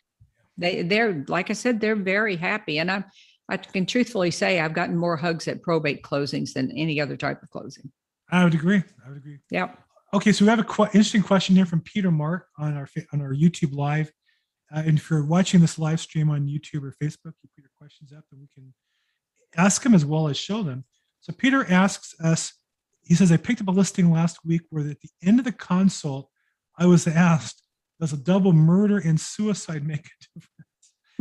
[0.58, 3.04] They they're like I said, they're very happy, and I
[3.48, 7.42] I can truthfully say I've gotten more hugs at probate closings than any other type
[7.42, 7.90] of closing.
[8.30, 8.82] I would agree.
[9.04, 9.38] I would agree.
[9.50, 9.78] Yep.
[10.14, 13.20] Okay, so we have a qu- interesting question here from Peter Mark on our on
[13.20, 14.12] our YouTube live.
[14.74, 17.70] Uh, and if you're watching this live stream on YouTube or Facebook, you put your
[17.78, 18.72] questions up and we can
[19.56, 20.84] ask them as well as show them.
[21.20, 22.54] So Peter asks us,
[23.04, 25.52] he says, I picked up a listing last week where at the end of the
[25.52, 26.28] consult,
[26.78, 27.61] I was asked,
[28.02, 30.04] does a double murder and suicide make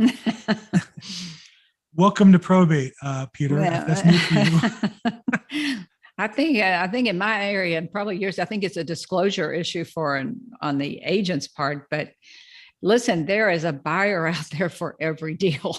[0.00, 0.88] difference?
[1.94, 3.54] Welcome to probate, uh, Peter.
[3.60, 5.78] that's new for you.
[6.18, 8.82] I think uh, I think in my area and probably yours, I think it's a
[8.82, 11.86] disclosure issue for an, on the agent's part.
[11.88, 12.10] But
[12.82, 15.78] listen, there is a buyer out there for every deal.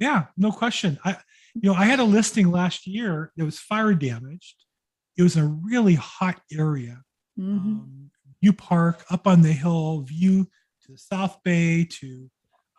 [0.00, 0.98] Yeah, no question.
[1.04, 1.18] I,
[1.54, 4.56] you know, I had a listing last year that was fire damaged.
[5.16, 7.02] It was a really hot area.
[7.38, 7.44] Mhm.
[7.44, 8.10] Um,
[8.46, 10.44] View Park, up on the hill, view
[10.84, 12.30] to the South Bay, to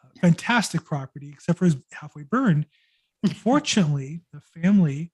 [0.01, 2.67] uh, fantastic property, except for it's halfway burned.
[3.23, 5.11] Unfortunately, the family,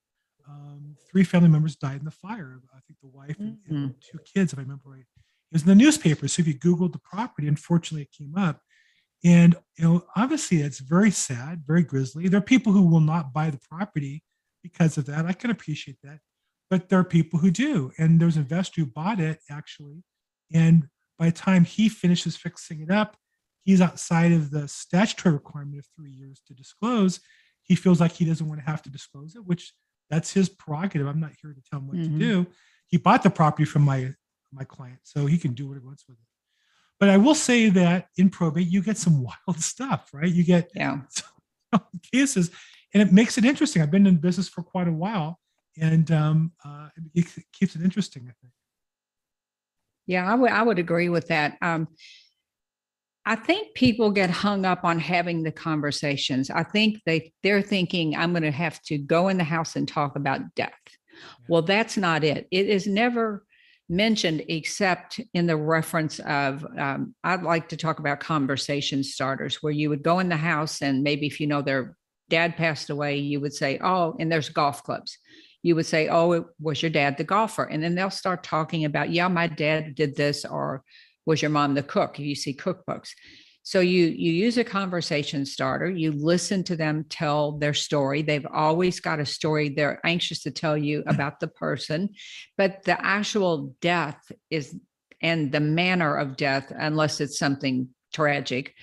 [0.48, 2.60] um, three family members died in the fire.
[2.72, 5.00] I think the wife and, and two kids, if I remember right.
[5.00, 6.28] It was in the newspaper.
[6.28, 8.60] So if you Googled the property, unfortunately, it came up.
[9.24, 12.28] And you know, obviously, it's very sad, very grisly.
[12.28, 14.22] There are people who will not buy the property
[14.62, 15.26] because of that.
[15.26, 16.20] I can appreciate that,
[16.70, 17.90] but there are people who do.
[17.98, 20.04] And there's an investor who bought it actually,
[20.52, 23.16] and by the time he finishes fixing it up,
[23.62, 27.20] he's outside of the statutory requirement of three years to disclose.
[27.62, 29.72] He feels like he doesn't want to have to disclose it, which
[30.10, 31.06] that's his prerogative.
[31.06, 32.04] I'm not here to tell him what Mhm.
[32.04, 32.46] to do.
[32.88, 34.14] He bought the property from my
[34.52, 36.24] my client, so he can do what he wants with it.
[37.00, 40.30] But I will say that in probate, you get some wild stuff, right?
[40.32, 41.00] You get Yeah.
[42.12, 42.50] cases,
[42.92, 43.82] and it makes it interesting.
[43.82, 45.40] I've been in business for quite a while,
[45.76, 48.22] and um, uh, it keeps it interesting.
[48.28, 48.52] I think.
[50.06, 51.56] Yeah, I would I would agree with that.
[51.62, 51.88] Um,
[53.26, 56.50] I think people get hung up on having the conversations.
[56.50, 59.88] I think they they're thinking I'm going to have to go in the house and
[59.88, 60.72] talk about death.
[61.48, 62.46] Well, that's not it.
[62.50, 63.44] It is never
[63.88, 69.72] mentioned except in the reference of um, I'd like to talk about conversation starters where
[69.72, 71.96] you would go in the house and maybe if you know their
[72.30, 75.18] dad passed away, you would say, "Oh," and there's golf clubs
[75.64, 77.64] you would say, Oh, it- was your dad the golfer?
[77.64, 80.84] And then they'll start talking about, Yeah, my dad did this, or
[81.26, 82.20] was your mom the cook?
[82.20, 83.08] If you see cookbooks.
[83.66, 88.20] So you you use a conversation starter, you listen to them tell their story.
[88.20, 92.10] They've always got a story they're anxious to tell you about the person,
[92.58, 94.76] but the actual death is
[95.22, 98.74] and the manner of death, unless it's something tragic,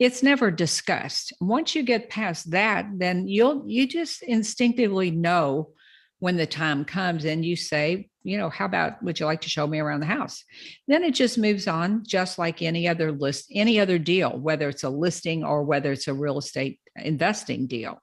[0.00, 1.32] it's never discussed.
[1.40, 5.70] Once you get past that, then you'll you just instinctively know
[6.18, 9.48] when the time comes and you say, you know, how about would you like to
[9.48, 10.42] show me around the house?
[10.88, 14.84] Then it just moves on, just like any other list, any other deal, whether it's
[14.84, 18.00] a listing or whether it's a real estate investing deal.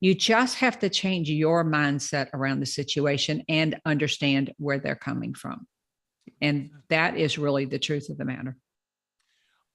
[0.00, 5.32] You just have to change your mindset around the situation and understand where they're coming
[5.32, 5.66] from.
[6.42, 8.56] And that is really the truth of the matter.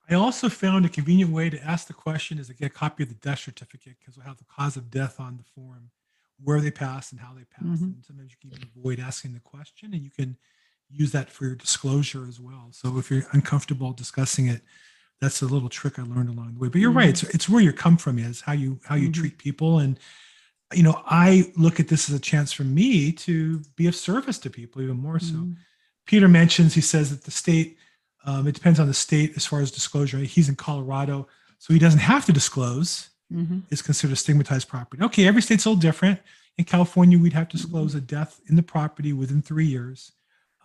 [0.10, 3.04] I also found a convenient way to ask the question is to get a copy
[3.04, 5.90] of the death certificate because we'll have the cause of death on the form,
[6.44, 7.82] where they pass and how they passed.
[7.84, 7.96] Mhm.
[7.96, 10.38] And sometimes you can even avoid asking the question and you can
[10.90, 12.70] use that for your disclosure as well.
[12.72, 14.62] So if you're uncomfortable discussing it,
[15.20, 16.68] that's a little trick I learned along the way.
[16.70, 17.10] But you're right.
[17.10, 19.14] It's, it's where you come from is how you how you Mhm.
[19.14, 19.80] treat people.
[19.80, 20.00] And
[20.74, 24.40] you know, I look at this as a chance for me to be of service
[24.40, 25.36] to people even more so.
[25.36, 25.58] Mhm.
[26.08, 27.78] Peter mentions, he says that the state,
[28.26, 30.18] um, it depends on the state as far as disclosure.
[30.20, 31.28] He's in Colorado,
[31.60, 33.10] so he doesn't have to disclose.
[33.32, 33.64] Mhm.
[33.70, 35.02] It's considered stigmatized property.
[35.04, 36.20] Okay, every state's a little different.
[36.58, 40.12] In California, we'd have to disclose a death in the property within three years.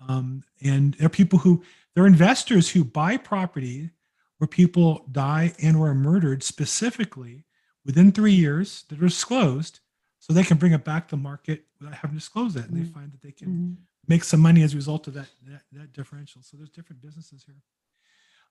[0.09, 1.63] Um, and there are people who,
[1.95, 3.91] there are investors who buy property
[4.39, 7.45] where people die and or are murdered specifically
[7.85, 9.81] within three years that are disclosed
[10.19, 12.69] so they can bring it back to market without having to disclose that.
[12.69, 12.93] And they Mhm.
[12.93, 13.77] find that they can Mhm.
[14.09, 16.43] make some money as a result of that, that, that differential.
[16.43, 17.63] So there's different businesses here.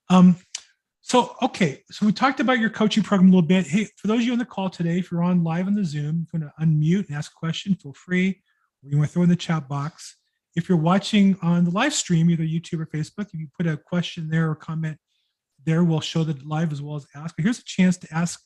[0.09, 0.38] Um,
[1.08, 1.84] so, okay.
[1.91, 3.68] So we talked about your coaching program a little bit.
[3.68, 5.86] Hey, for those of you on the call today, if you're on live on the
[5.86, 8.41] Zoom, you're going to unmute and ask a question, feel free.
[8.82, 10.18] Or you want to throw in the chat box.
[10.56, 13.78] If you're watching on the live stream, either YouTube or Facebook, if you put a
[13.78, 14.97] question there or comment
[15.64, 17.36] there, we'll show that live as well as ask.
[17.36, 18.41] But here's a chance to ask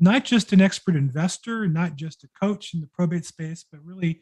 [0.00, 4.20] not just an expert investor, not just a coach in the probate space, but really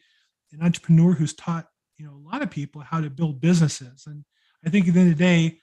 [0.53, 1.65] an entrepreneur who's taught
[1.97, 4.05] you know a lot of people how to build businesses.
[4.07, 4.27] And
[4.67, 5.61] I think at the end of the day,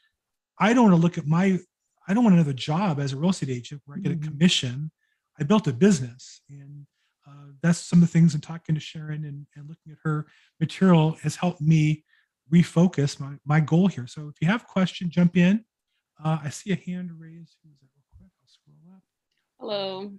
[0.60, 1.60] I don't want to look at my
[2.08, 4.24] I don't want another job as a real estate agent where I get a Mhm.
[4.24, 4.92] commission.
[5.40, 6.86] I built a business, and
[7.28, 8.34] uh, that's some of the things.
[8.34, 10.28] And talking to Sharon and, and looking at her
[10.60, 12.06] material has helped me
[12.54, 14.08] refocus my my goal here.
[14.08, 15.66] So if you have a question, jump in.
[16.24, 17.58] Uh, I see a hand raised.
[17.64, 17.90] Who's that?
[17.96, 19.04] Real quick, I'll scroll up.
[19.60, 20.14] Hello,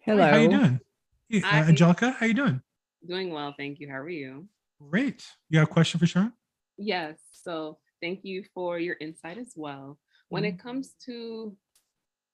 [0.00, 0.22] Hello.
[0.22, 0.80] Hi, how you doing?
[1.28, 2.60] Hey, uh, Angelica, how you doing?
[3.06, 3.88] doing well, thank you.
[3.88, 4.46] How are you?
[4.78, 5.24] Great.
[5.48, 6.32] You got a question for Sharon?
[6.76, 9.98] Yes, so thank you for your insight as well.
[10.30, 11.56] When it comes to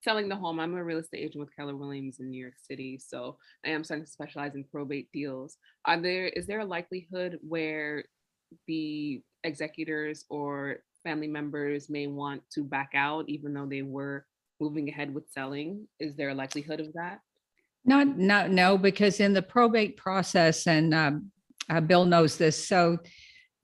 [0.03, 2.99] selling the home, I'm a real estate agent with Keller Williams in New York City,
[2.99, 5.57] so I am starting to specialize in probate deals.
[5.87, 8.05] Are there is there a likelihood where
[8.67, 14.27] the executors or family members may want to back out even though they were
[14.61, 15.89] moving ahead with selling?
[15.99, 17.21] Is there a likelihood of that?
[17.85, 21.31] Not, no, no, because in the probate process, and um,
[21.71, 22.99] uh, Bill knows this, so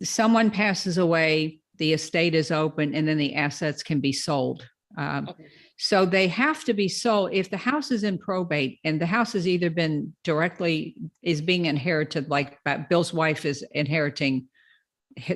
[0.03, 4.66] someone passes away, the estate is open, and then the assets can be sold.
[4.97, 5.49] Um, Okay.
[5.79, 7.33] So they have to be sold.
[7.33, 11.64] If the house is in probate and the house has either been directly is being
[11.64, 12.59] inherited, like
[12.89, 14.47] Bill's wife is inheriting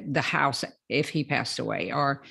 [0.07, 2.23] the house if he passed away, or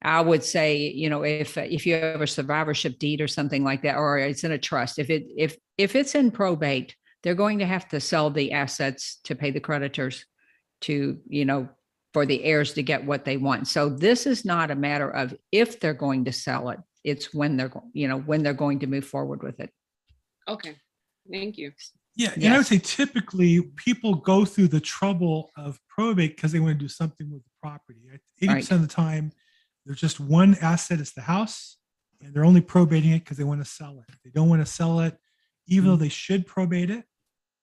[0.00, 3.82] I would say, you know, if if you have a survivorship deed or something like
[3.82, 7.58] that, or it's in a trust, if it if if it's in probate, they're going
[7.58, 10.24] to have to sell the assets to pay the creditors
[10.82, 11.68] to, you know,
[12.12, 13.68] for the heirs to get what they want.
[13.68, 16.80] So this is not a matter of if they're going to sell it.
[17.04, 19.70] It's when they're, you know, when they're going to move forward with it.
[20.48, 20.76] Okay,
[21.30, 21.72] thank you.
[22.16, 26.58] Yeah, and I would say typically people go through the trouble of probate because they
[26.58, 28.00] want to do something with the property.
[28.42, 29.30] Eighty percent of the time,
[29.86, 31.78] there's just one asset, it's the house,
[32.20, 34.14] and they're only probating it because they want to sell it.
[34.24, 35.16] They don't want to sell it,
[35.68, 37.04] even though they should probate it.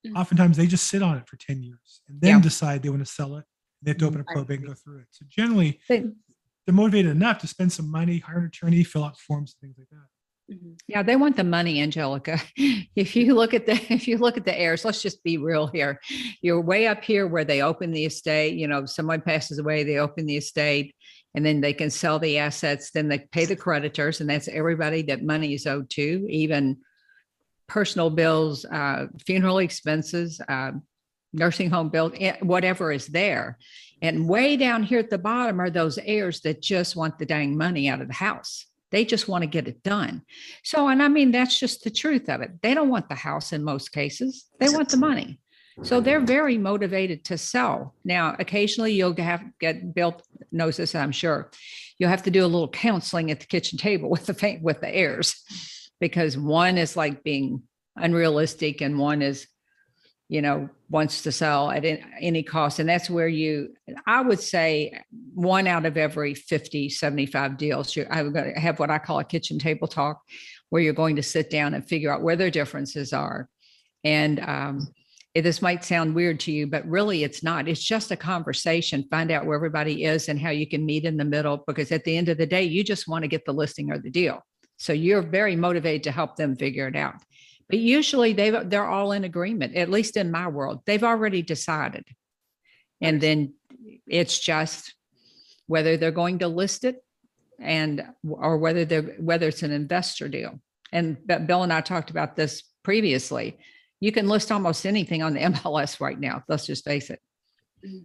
[0.08, 0.16] Mhm.
[0.16, 2.41] Oftentimes, they just sit on it for ten years and then Yeah.
[2.41, 3.45] decide they want to sell it.
[3.82, 5.08] They have to open a probate and go through it.
[5.12, 6.06] So generally, They-
[6.66, 9.78] they're motivated enough to spend some money, hire an attorney, fill out forms, and things
[9.78, 10.08] like that.
[10.54, 10.80] Mhm.
[10.88, 12.40] Yeah, they want the money, Angelica.
[12.96, 15.68] If you look at the if you look at the heirs, let's just be real
[15.68, 16.00] here.
[16.42, 18.56] You're way up here where they open the estate.
[18.58, 20.96] You know, someone passes away, they open the estate,
[21.36, 22.92] and then they can sell the assets.
[22.92, 26.78] Then they pay the creditors, and that's everybody that money is owed to, even
[27.68, 30.72] personal bills, uh, funeral expenses, uh,
[31.38, 33.58] nursing home bill, eh, whatever is there.
[34.02, 37.58] And way down here at the bottom are those heirs that just want the dang
[37.58, 38.66] money out of the house.
[38.92, 40.22] They just want to get it done.
[40.64, 42.62] So, and I mean, that's just the truth of it.
[42.62, 45.40] They don't want the house in most cases, they want the money.
[45.84, 47.94] So they're very motivated to sell.
[48.04, 50.20] Now, occasionally you'll have get Bill
[50.52, 51.52] knows this, I'm sure.
[52.00, 54.94] You'll have to do a little counseling at the kitchen table with the with the
[54.94, 55.36] heirs
[56.00, 57.64] because one is like being
[57.96, 59.48] unrealistic and one is
[60.30, 61.86] you know wants to sell at
[62.20, 62.80] any cost.
[62.80, 63.74] And that's where you
[64.06, 65.02] i would say
[65.34, 69.20] one out of every 50 75 deals you i'm going to have what i call
[69.20, 70.22] a kitchen table talk
[70.70, 73.50] where you're going to sit down and figure out where their differences are.
[74.04, 74.88] And um,
[75.34, 77.68] this might sound weird to you but really it's not.
[77.68, 81.18] It's just a conversation find out where everybody is and how you can meet in
[81.18, 83.54] the middle because at the end of the day you just want to get the
[83.54, 84.44] listing or the deal.
[84.78, 87.16] So you're very motivated to help them figure it out
[87.70, 92.05] but usually they they're all in agreement at least in my world they've already decided
[93.01, 93.53] and then
[94.07, 94.93] it's just
[95.68, 97.03] whether they're going to list it
[97.59, 100.59] and or whether they're whether it's an investor deal.
[100.91, 103.57] And Bill and I talked about this previously.
[103.99, 106.43] You can list almost anything on the MLS right now.
[106.47, 107.20] Let's just face it.
[107.86, 107.99] Mm-hmm.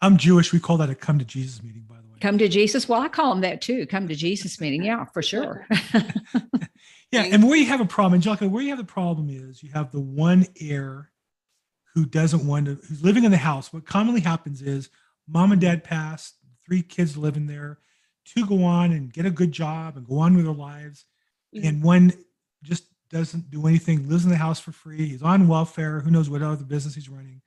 [0.00, 0.52] I'm Jewish.
[0.52, 2.18] We call that a come to Jesus meeting, by the way.
[2.20, 2.88] Come to Jesus.
[2.88, 3.86] Well, I call them that too.
[3.86, 4.82] Come to Jesus meeting.
[4.82, 5.66] Yeah, for sure.
[7.12, 9.70] Yeah, and where you have a problem, Angelica, where you have the problem is you
[9.74, 11.10] have the one heir
[11.94, 13.70] who doesn't want to, who's living in the house.
[13.70, 14.88] What commonly happens is
[15.28, 16.32] mom and dad pass,
[16.64, 17.78] three kids living there,
[18.24, 21.04] two go on and get a good job and go on with their lives,
[21.54, 21.68] Mhm.
[21.68, 22.12] and one
[22.62, 25.06] just doesn't do anything, lives in the house for free.
[25.06, 26.00] He's on welfare.
[26.00, 27.42] Who knows what other business he's running.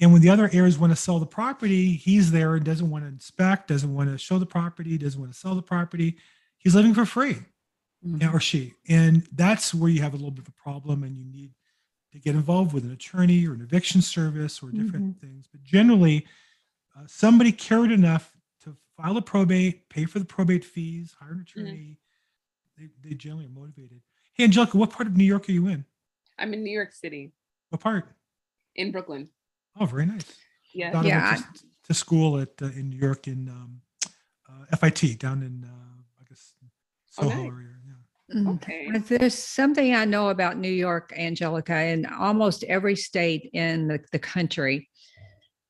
[0.00, 3.04] And when the other heirs want to sell the property, he's there and doesn't want
[3.04, 6.18] to inspect, doesn't want to show the property, doesn't want to sell the property.
[6.58, 7.38] He's living for free
[8.04, 8.74] yeah, or she.
[8.88, 11.52] And that's where you have a little bit of a problem and you need
[12.12, 15.46] to get involved with an attorney or an eviction service or different things.
[15.50, 16.26] But generally,
[16.96, 21.40] uh, somebody cared enough to file a probate, pay for the probate fees, hire an
[21.40, 21.98] attorney.
[22.76, 24.00] They, they generally are motivated.
[24.34, 25.84] Hey, Angelica, what part of New York are you in?
[26.38, 27.32] I'm in New York City,
[27.70, 28.14] What part?
[28.74, 29.28] in Brooklyn.
[29.78, 30.24] Oh, very nice.
[30.74, 30.90] Yeah.
[30.92, 33.80] Daughter Yeah, went to, to school at uh, in New York in um,
[34.48, 36.54] uh, FIT down in uh, I guess
[37.18, 37.52] Oh, Soho nice.
[37.52, 37.71] area.
[38.34, 38.54] Mhm.
[38.54, 38.88] Okay.
[38.90, 44.00] But There's something I know about New York, Angelica, in almost every state in the,
[44.12, 44.88] the country.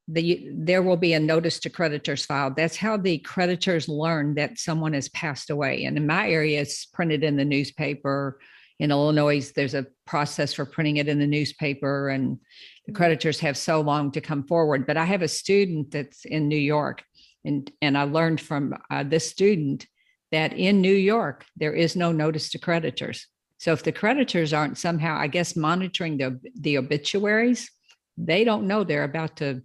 [0.09, 2.57] The, there will be a notice to creditors filed.
[2.57, 5.85] That's how the creditors learn that someone has passed away.
[5.85, 8.41] And in my area, it's printed in the newspaper.
[8.81, 12.39] In Illinois, there's a process for printing it in the newspaper, and
[12.87, 12.97] the Mhm.
[12.97, 14.87] creditors have so long to come forward.
[14.87, 17.05] But I have a student that's in New York,
[17.45, 19.87] and and I learned from uh, this student
[20.33, 23.27] that in New York, there is no notice to creditors.
[23.59, 27.71] So if the creditors aren't somehow, I guess, monitoring the, the obituaries,
[28.17, 29.63] they don't know they're about to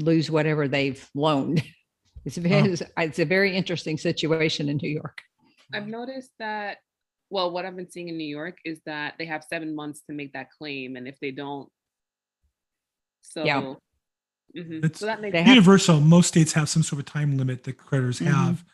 [0.00, 1.62] lose whatever they've loaned.
[2.24, 5.18] It's a, very, it's a very interesting situation in New York.
[5.74, 6.76] I've noticed that,
[7.30, 10.12] well, what I've been seeing in New York is that they have seven months to
[10.14, 10.94] make that claim.
[10.94, 11.68] And if they don't,
[13.22, 13.42] so.
[13.44, 14.84] Mhm.
[14.84, 17.64] It's- So that makes, They have- Universal, most states have some sort of time limit
[17.64, 18.26] that creditors Mhm.
[18.26, 18.64] have.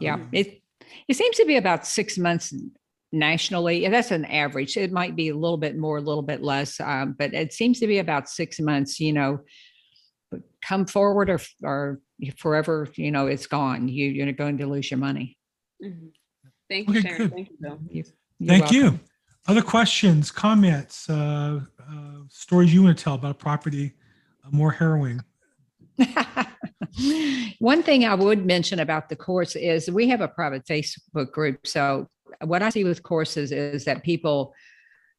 [0.00, 0.62] Yeah, Um, it,
[1.08, 2.52] it seems to be about six months
[3.12, 3.86] nationally.
[3.88, 4.76] That's an average.
[4.76, 7.80] It might be a little bit more, a little bit less, um, but it seems
[7.80, 9.40] to be about six months, you know.
[10.62, 12.00] Come forward or, or
[12.38, 13.86] forever, you know, it's gone.
[13.88, 15.36] You, you're going to lose your money.
[15.82, 16.10] Mhm.
[16.68, 17.16] Thank you, Okay, Sharon.
[17.18, 17.32] good.
[17.32, 17.78] Thank you, Bill.
[17.88, 18.04] You-
[18.38, 18.98] you're Thank you.
[19.46, 21.94] Other questions, comments, uh, uh,
[22.30, 23.92] stories you want to tell about a property,
[24.44, 25.20] uh, more harrowing?
[27.58, 31.66] One thing I would mention about the course is we have a private Facebook group.
[31.66, 32.08] So
[32.42, 34.54] what I see with courses is that people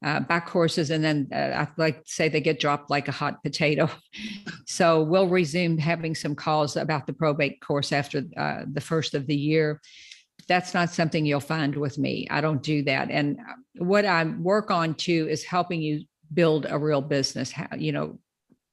[0.04, 3.14] uh, buy courses and then uh, I like to say they get dropped like a
[3.14, 3.90] hot potato.
[4.68, 9.28] So we'll resume having some calls about the probate course after uh, the first of
[9.28, 9.80] the year.
[10.48, 12.28] That's not something you'll find with me.
[12.32, 13.12] I don't do that.
[13.12, 13.38] And
[13.78, 17.52] what I work on too is helping you build a real business.
[17.52, 18.20] How, you know,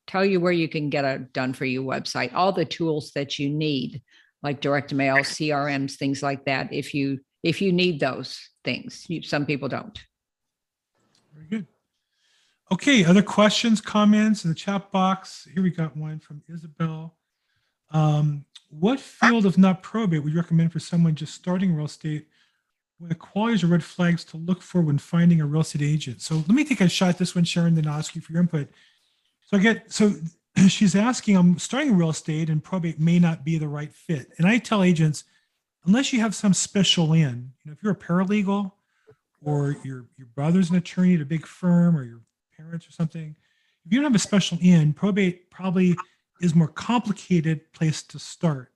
[0.07, 3.38] tell you where you can get a done for you website, all the tools that
[3.38, 4.03] you need,
[4.42, 6.72] like direct mail, CRMs, things like that.
[6.72, 9.98] If you if you need those things, you, some people don't.
[11.34, 11.66] Very good.
[12.70, 15.46] Okay, other questions, comments in the chat box?
[15.53, 17.16] Here we got one from Isabel.
[17.90, 22.28] Um, what field of not probate would you recommend for someone just starting real estate?
[22.98, 26.22] What the qualities or red flags to look for when finding a real estate agent?
[26.22, 28.32] So let me take a shot at this one, Sharon, then I'll ask you for
[28.32, 28.70] your input.
[29.53, 30.14] So I get so
[30.68, 34.32] she's asking, I'm starting real estate and probate may not be the right fit.
[34.38, 35.24] And I tell agents,
[35.84, 38.72] unless you have some special in, you know, if you're a paralegal
[39.42, 42.20] or your your brother's an attorney at a big firm or your
[42.57, 43.36] parents or something,
[43.84, 45.96] if you don't have a special in, probate probably
[46.40, 48.72] is more complicated place to start.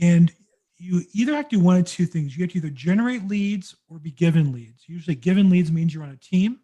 [0.00, 0.32] And
[0.76, 2.36] you either have to do one of two things.
[2.36, 4.88] You have to either generate leads or be given leads.
[4.88, 6.60] Usually given leads means you're on a team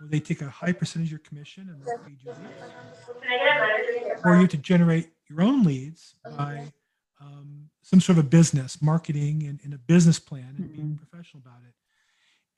[0.00, 4.20] where they take a high percentage of your commission and they'll feed you leads.
[4.24, 6.72] Or you to generate your own leads by
[7.20, 11.42] um, some sort of a business, marketing and, and a business plan and being professional
[11.44, 11.74] about it.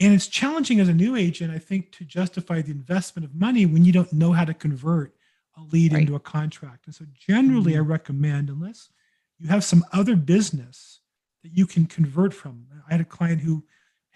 [0.04, 3.64] And it's challenging as a new agent, I think, to justify the investment of money
[3.66, 5.14] when you don't know how to convert
[5.56, 6.02] a lead Right.
[6.02, 6.86] into a contract.
[6.86, 8.90] And so generally I recommend, unless
[9.38, 11.00] you have some other business
[11.42, 12.66] that you can convert from.
[12.88, 13.64] I had a client who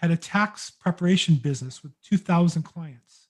[0.01, 3.27] had a tax preparation business with 2,000 clients.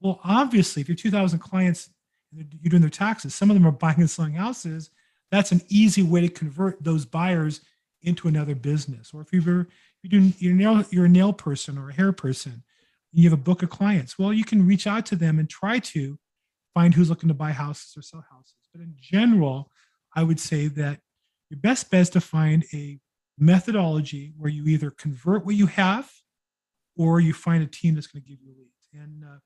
[0.00, 1.90] Well, obviously, if you're 2,000 clients
[2.32, 4.90] you're doing their taxes, some of them are buying and selling houses.
[5.30, 7.62] That's an easy way to convert those buyers
[8.02, 9.12] into another business.
[9.14, 9.68] Or if you're
[10.02, 12.62] you're doing you're a nail you're a nail person or a hair person,
[13.12, 14.18] you have a book of clients.
[14.18, 16.18] Well, you can reach out to them and try to
[16.74, 18.54] find who's looking to buy houses or sell houses.
[18.72, 19.70] But in general,
[20.14, 21.00] I would say that
[21.50, 23.00] your best bet is to find a
[23.38, 26.10] methodology where you either convert what you have
[26.96, 28.88] or you find a team that's going to give you leads.
[28.92, 29.38] And uh,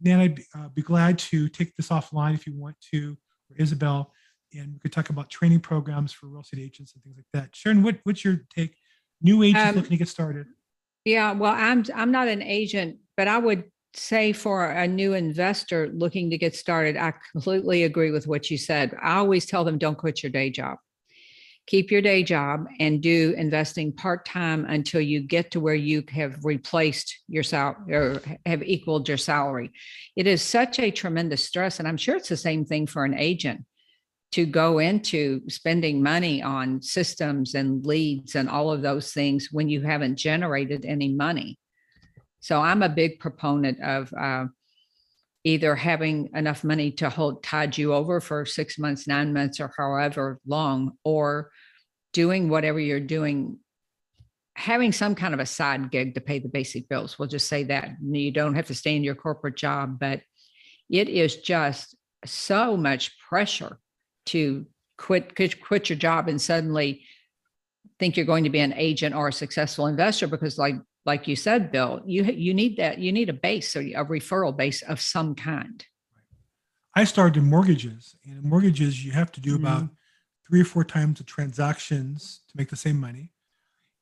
[0.00, 3.16] Nan, I'd be, uh, be glad to take this offline if you want to,
[3.50, 4.12] or Isabel,
[4.52, 7.54] and we could talk about training programs for real estate agents and things like that.
[7.54, 8.76] Sharon, what, what's your take?
[9.22, 10.46] New agents Um, looking to get started.
[11.04, 15.88] Yeah, well, I'm I'm not an agent, but I would say for a new investor
[15.94, 18.94] looking to get started, I completely agree with what you said.
[19.00, 20.78] I always tell them don't quit your day job.
[21.66, 26.44] Keep your day job and do investing part-time until you get to where you have
[26.44, 29.72] replaced your sal or have equaled your salary.
[30.14, 31.80] It is such a tremendous stress.
[31.80, 33.64] And I'm sure it's the same thing for an agent
[34.32, 39.68] to go into spending money on systems and leads and all of those things when
[39.68, 41.58] you haven't generated any money.
[42.40, 44.46] So I'm a big proponent of uh,
[45.46, 49.72] either having enough money to hold tide you over for six months, nine months, or
[49.78, 51.52] however long, or
[52.12, 53.56] doing whatever you're doing,
[54.56, 57.16] having some kind of a side gig to pay the basic bills.
[57.16, 60.20] We'll just say that you don't have to stay in your corporate job, but
[60.90, 61.94] it is just
[62.24, 63.78] so much pressure
[64.26, 64.66] to
[64.98, 67.04] quit quit, quit your job and suddenly
[68.00, 70.74] think you're going to be an agent or a successful investor because like
[71.06, 74.54] like you said bill you you need that you need a base or a referral
[74.56, 75.86] base of some kind
[76.98, 79.90] I started in mortgages, and in mortgages, you have to do about Mhm.
[80.48, 83.34] three or four times the transactions to make the same money.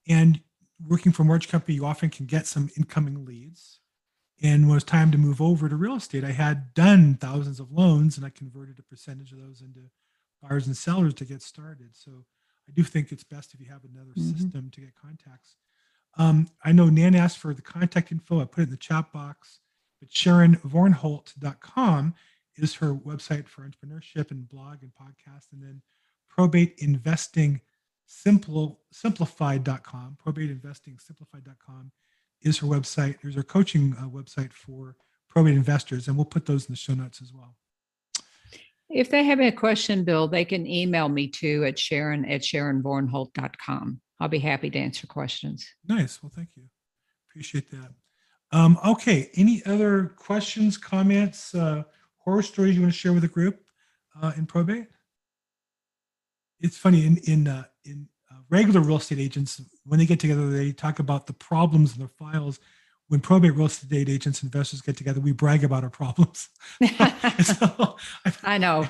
[0.06, 0.40] And
[0.78, 3.80] working for a mortgage company, you often can get some incoming leads.
[4.40, 7.58] And when it was time to move over to real estate, I had done thousands
[7.58, 9.90] of loans and I converted a percentage of those into
[10.40, 11.96] buyers and sellers to get started.
[11.96, 12.26] So
[12.68, 14.30] I do think it's best if you have another Mhm.
[14.38, 15.56] system to get contacts.
[16.16, 18.40] Um, I know Nan asked for the contact info.
[18.40, 19.60] I put it in the chat box,
[20.00, 22.14] but SharonVornholt.com
[22.56, 25.52] is her website for entrepreneurship and blog and podcast.
[25.52, 25.82] And then
[26.28, 27.60] probate investing
[28.06, 31.90] simplified.com, probate investing simplified.com
[32.42, 33.16] is her website.
[33.22, 34.96] There's her coaching uh, website for
[35.28, 37.56] probate investors, and we'll put those in the show notes as well.
[38.90, 44.00] if they have a question bill they can email me too at sharon at sharonvornholt.com
[44.24, 46.22] i'll be happy to answer questions Nice.
[46.22, 46.64] Well, thank you.
[47.30, 47.90] Appreciate that.
[48.52, 49.30] Um, okay.
[49.34, 51.82] Any other questions, comments, uh,
[52.18, 53.60] horror stories you want to share with the group
[54.20, 54.86] uh, in probate?
[56.60, 60.48] It's funny in in uh, in uh, regular real estate agents when they get together,
[60.48, 62.60] they talk about the problems in their files.
[63.08, 66.48] When probate real estate agents, and investors get together, we brag about our problems.
[67.42, 67.96] So,
[68.44, 68.86] i know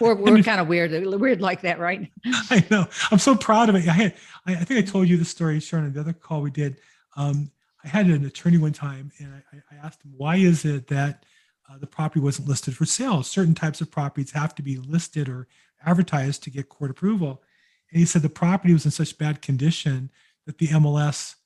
[0.00, 2.10] we're, we're kind of weird weird like that right
[2.50, 2.86] I know.
[3.10, 3.88] I'm so proud of it.
[3.88, 4.14] I had,
[4.46, 6.80] I, I think I told you the story, Sharon, in the other call we did.
[7.16, 7.50] Um,
[7.84, 10.88] I had an attorney one time, and I, I- I asked him, why is it
[10.88, 11.24] that
[11.70, 13.22] uh, the property wasn't listed for sale?
[13.22, 15.46] Certain types of properties have to be listed or
[15.84, 17.42] advertised to get court approval.
[17.90, 20.10] And he said the property was in such bad condition
[20.46, 21.36] that the MLS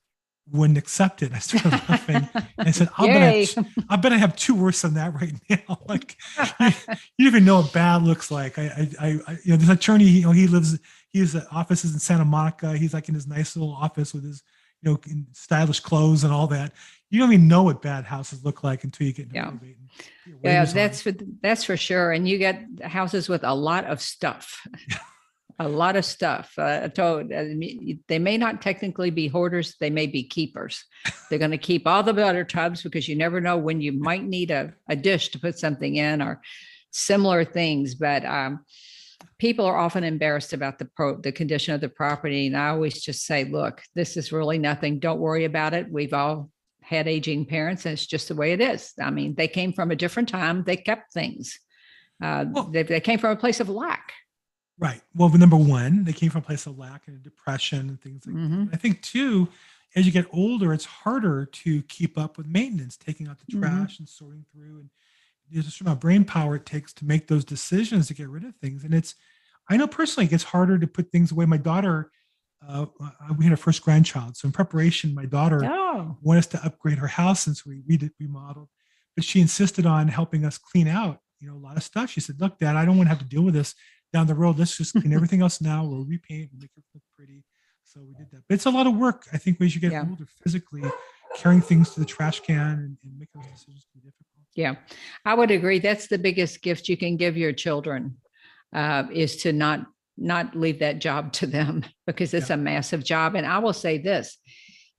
[0.51, 1.33] wouldn't accept it.
[1.33, 2.29] I started laughing.
[2.59, 3.23] And I said, I'll bet
[3.59, 5.79] I, I bet I have two worse than that right now.
[5.89, 6.17] like,
[6.59, 8.59] you don't even know what bad looks like.
[8.59, 10.79] I, I, I, I- you know, this attorney, you know, he lives,
[11.09, 12.77] he has uh, offices in Santa Monica.
[12.77, 14.43] He's like in his nice little office with his,
[14.83, 16.73] you know, in stylish clothes and all that.
[17.11, 19.49] You don't even know what bad houses look like until you get into Yeah.
[19.49, 19.61] and
[20.43, 21.13] Yeah, waivers on that's for
[21.43, 22.13] that's for sure.
[22.13, 24.67] And you get houses with a lot of stuff,
[25.59, 26.53] a lot of stuff.
[26.57, 27.03] Uh, to,
[27.35, 30.85] I mean, they may not technically be hoarders; they may be keepers.
[31.29, 34.25] They're going to keep all the butter tubs because you never know when you might
[34.25, 36.41] need a, a dish to put something in or
[36.91, 37.95] similar things.
[37.95, 38.65] But um,
[39.39, 43.03] people are often embarrassed about the pro, the condition of the property, and I always
[43.03, 44.99] just say, "Look, this is really nothing.
[44.99, 45.91] Don't worry about it.
[45.91, 46.51] We've all
[46.83, 48.93] had aging parents and it's just the way it is.
[49.01, 50.65] I mean, they came from a different time.
[50.65, 51.59] They kept things.
[52.23, 54.13] Uh, Well- they, they came from a place of lack.
[54.83, 55.03] Right.
[55.15, 58.35] Well, number one, they came from a place of lack and depression and things like
[58.35, 58.71] Mhm.
[58.71, 58.75] that.
[58.75, 59.49] I think two,
[59.95, 63.59] as you get older, it's harder to keep up with maintenance, taking out the Mhm.
[63.59, 64.81] trash and sorting through.
[64.81, 64.91] And
[65.51, 68.29] there's a certain amount of brain power it takes to make those decisions to get
[68.29, 68.85] rid of things.
[68.85, 69.15] And it's,
[69.69, 71.47] I know personally, it gets harder to put things away.
[71.47, 72.11] My daughter,
[72.67, 74.37] uh, uh, we had our first grandchild.
[74.37, 78.11] So in preparation, my daughter Oh, wanted us to upgrade her house since we re-
[78.21, 78.69] remodeled,
[79.15, 82.11] but she insisted on helping us clean out, you know, a lot of stuff.
[82.11, 83.75] She said, "Look, Dad, I don't want to have to deal with this
[84.13, 84.59] down the road.
[84.59, 85.85] Let's just clean everything else now.
[85.85, 87.43] We'll repaint and make it look pretty."
[87.85, 88.43] So we did that.
[88.49, 89.27] But it's a lot of work.
[89.33, 90.07] I think as you get Yeah.
[90.09, 90.83] older, physically
[91.37, 94.47] carrying things to the trash can and, and making those decisions can be difficult.
[94.55, 94.75] yeah.
[95.25, 95.79] I would agree.
[95.79, 98.17] That's the biggest gift you can give your children
[98.75, 99.87] uh, is to not
[100.19, 103.35] not leave that job to them because it's a massive job.
[103.35, 104.39] And I will say this: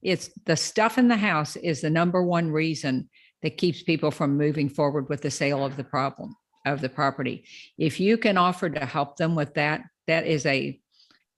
[0.01, 3.09] it's the stuff in the house is the number one reason
[3.41, 6.35] that keeps people from moving forward with the sale of the problem
[6.65, 7.45] of the property.
[7.77, 10.79] If you can offer to help them with that, that is a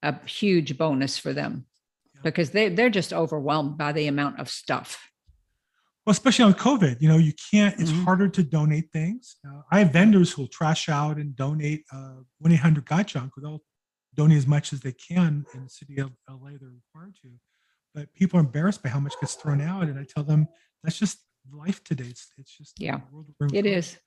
[0.03, 1.65] a huge bonus for them.
[2.23, 5.09] because they, they're just overwhelmed by the amount of stuff.
[6.05, 8.03] Well, especially on COVID, you know, you can't, it's Mhm.
[8.03, 9.36] harder to donate things.
[9.47, 13.32] Uh, I have vendors who'll trash out and donate uh, 1 800 Got Junk.
[13.38, 13.63] They'll
[14.15, 17.30] donate as much as they can in the city of LA, they're required to.
[17.93, 19.84] But people are embarrassed by how much gets thrown out.
[19.84, 20.47] And I tell them
[20.84, 21.19] that's just
[21.51, 22.05] life today.
[22.09, 23.65] It's, it's just Yeah, It COVID.
[23.65, 23.97] is.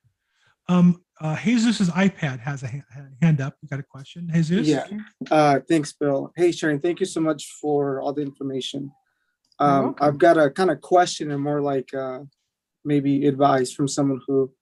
[0.69, 2.85] Um, uh, Jesus's iPad has a hand,
[3.21, 3.57] hand up.
[3.62, 4.66] You got a question, Jesus?
[4.66, 4.87] Yeah.
[5.31, 6.33] Uh, thanks, Bill.
[6.37, 8.93] Hey, Sharon, thank you so much for all the information.
[9.59, 9.97] Um.
[10.01, 12.21] I've got a kind of question and more like uh,
[12.85, 14.53] maybe advice from someone who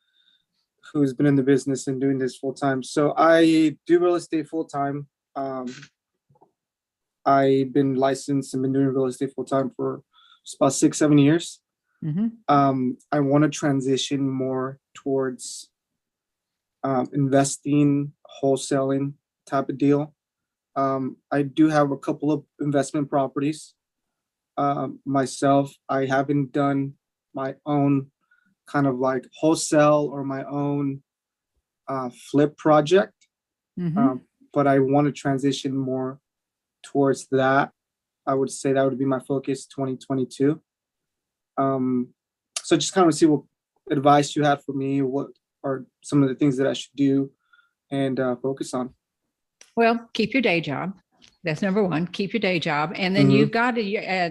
[0.92, 2.82] who's been in the business and doing this full time.
[2.82, 5.08] So I do real estate full time.
[5.34, 5.66] Um,
[7.26, 10.02] I've been licensed and been doing real estate full time for
[10.58, 11.60] about six, seven years.
[12.04, 12.32] Mhm.
[12.48, 15.70] um, I want to transition more towards
[16.86, 19.14] um, investing, wholesaling
[19.44, 20.14] type of deal.
[20.76, 23.74] Um, I do have a couple of investment properties.
[24.56, 26.94] Um, myself, I haven't done
[27.34, 28.12] my own
[28.68, 31.02] kind of like wholesale or my own
[31.88, 33.14] uh, flip project,
[33.78, 33.96] Mhm.
[33.96, 34.20] um,
[34.52, 36.20] but I want to transition more
[36.84, 37.72] towards that.
[38.26, 40.60] I would say that would be my focus 2022.
[41.58, 42.14] Um,
[42.62, 43.42] so just kind of see what
[43.90, 45.28] advice you have for me, what
[45.66, 47.30] are some of the things that I should do
[47.90, 48.94] and uh, focus on.
[49.76, 50.94] Well, keep your day job.
[51.44, 52.06] That's number one.
[52.06, 52.92] Keep your day job.
[52.96, 53.32] And then Mhm.
[53.32, 54.30] you've got to, uh,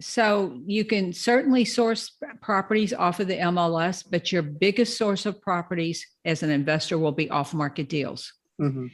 [0.00, 5.40] so you can certainly source properties off of the MLS, but your biggest source of
[5.40, 8.32] properties as an investor will be off market deals.
[8.60, 8.90] Mhm,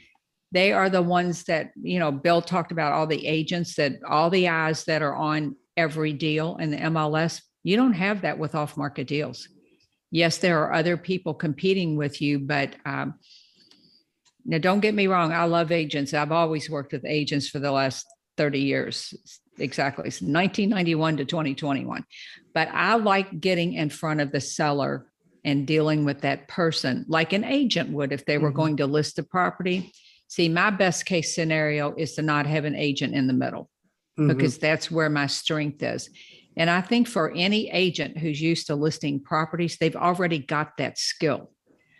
[0.53, 4.29] They are the ones that, you know, Bill talked about all the agents that all
[4.29, 7.41] the eyes that are on every deal in the MLS.
[7.63, 9.47] You don't have that with off market deals.
[10.11, 13.15] Yes, there are other people competing with you, but um,
[14.45, 15.31] now don't get me wrong.
[15.31, 16.13] I love agents.
[16.13, 18.05] I've always worked with agents for the last
[18.37, 19.13] 30 years.
[19.57, 20.07] Exactly.
[20.07, 22.05] It's 1991 to 2021.
[22.53, 25.07] But I like getting in front of the seller
[25.45, 28.55] and dealing with that person like an agent would if they were Mhm.
[28.55, 29.91] going to list the property.
[30.27, 33.69] See, my best case scenario is to not have an agent in the middle
[34.17, 36.09] mhm, because that's where my strength is.
[36.57, 40.97] And I think for any agent who's used to listing properties, they've already got that
[40.97, 41.51] skill.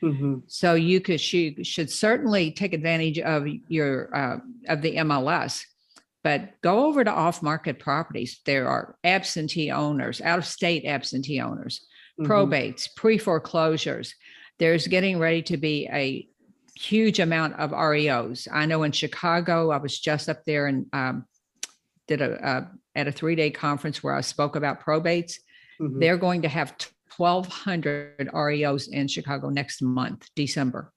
[0.04, 5.64] mhm, So you could you should certainly take advantage of your uh, of the MLS,
[6.24, 8.42] but go over to off market properties.
[8.46, 11.86] There are absentee owners, out of state absentee owners,
[12.20, 14.14] mhm, probates, pre foreclosures.
[14.60, 16.28] There's getting ready to be a
[16.76, 18.48] huge amount of REOs.
[18.52, 21.26] I know in Chicago, I was just up there and um,
[22.08, 22.66] did a, uh
[22.96, 25.34] at a three day conference where I spoke about probates.
[25.80, 26.00] mhm.
[26.00, 26.76] They're going to have
[27.18, 30.92] 1,200 REOs in Chicago next month, December.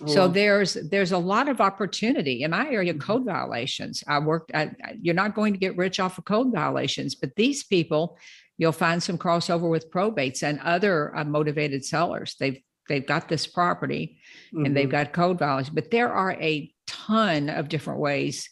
[0.00, 2.94] Oh, So there's there's a lot of opportunity in my area.
[2.94, 3.00] Mhm.
[3.00, 4.04] Code violations.
[4.06, 4.52] I worked.
[4.54, 8.18] I, you're not going to get rich off of code violations, but these people,
[8.56, 12.36] you'll find some crossover with probates and other uh, motivated sellers.
[12.38, 14.18] They've they've got this property
[14.64, 18.48] and they've Mhm, got code violations, but there are a ton of different ways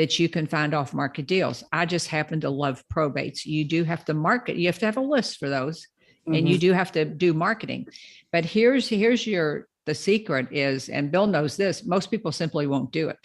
[0.00, 1.62] that you can find off market deals.
[1.72, 3.44] I just happen to love probates.
[3.44, 4.56] You do have to market.
[4.56, 5.86] You have to have a list for those
[6.26, 7.86] and you mhm, do have to do marketing
[8.30, 12.92] but here's here's your the secret is and bill knows this most people simply won't
[12.92, 13.16] do it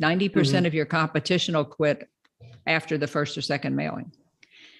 [0.00, 2.08] 90% of your competition will quit
[2.66, 4.12] after the first or second mailing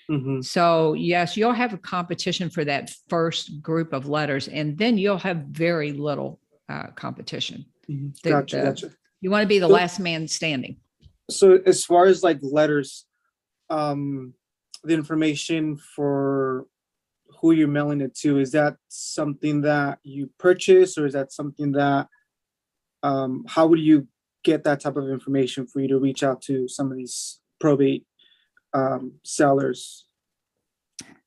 [0.09, 4.97] mhm, so yes you'll have a competition for that first group of letters and then
[4.97, 6.39] you'll have very little
[6.69, 8.15] uh, competition mhm.
[8.23, 8.91] the- Gotcha, the- gotcha.
[9.21, 10.77] you want to be the So- last man standing
[11.31, 13.07] So as far as like letters,
[13.69, 14.35] um,
[14.85, 16.67] the information for
[17.41, 21.73] who you're mailing it to, is that something that you purchase or is that something
[21.73, 22.09] that,
[23.03, 24.07] um, how would you
[24.45, 28.07] get that type of information for you to reach out to some of these probate,
[28.73, 30.05] um, sellers?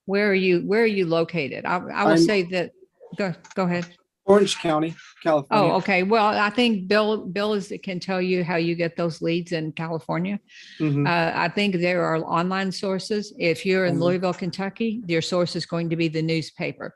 [0.05, 2.71] where are you where are you located i, I will I'm- say that
[3.15, 3.85] go go ahead
[4.25, 5.73] Orange County, California.
[5.73, 6.03] Oh, okay.
[6.03, 9.71] Well, I think Bill, Bill is, can tell you how you get those leads in
[9.71, 10.39] California.
[10.79, 13.33] Mhm, Uh, I think there are online sources.
[13.39, 14.01] If you're in Mhm.
[14.01, 16.95] Louisville, Kentucky, your source is going to be the newspaper.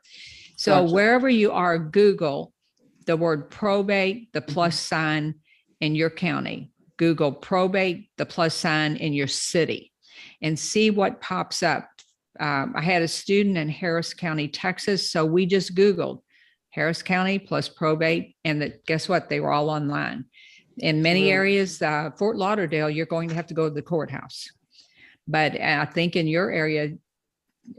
[0.56, 0.94] So Gotcha.
[0.94, 2.52] wherever you are, Google
[3.06, 4.52] the word probate, the Mm-hmm.
[4.54, 5.34] plus sign
[5.80, 6.70] in your county.
[6.96, 9.92] Google probate, the plus sign in your city
[10.40, 11.88] and see what pops up.
[12.40, 15.10] Um, I had a student in Harris County, Texas.
[15.10, 16.20] So we just Googled
[16.74, 18.36] Harris County plus probate.
[18.44, 19.28] And that, guess what?
[19.28, 20.24] They were all online.
[20.78, 21.32] In many Really?
[21.32, 24.50] areas, uh, Fort Lauderdale, you're going to have to go to the courthouse.
[25.28, 26.94] But I think in your area,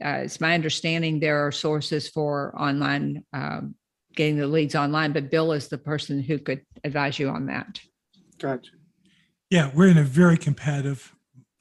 [0.03, 3.75] uh, it's my understanding there are sources for online, um,
[4.15, 7.81] getting the leads online, but Bill is the person who could advise you on that.
[8.39, 8.71] Gotcha.
[9.49, 11.13] Yeah, we're in a very competitive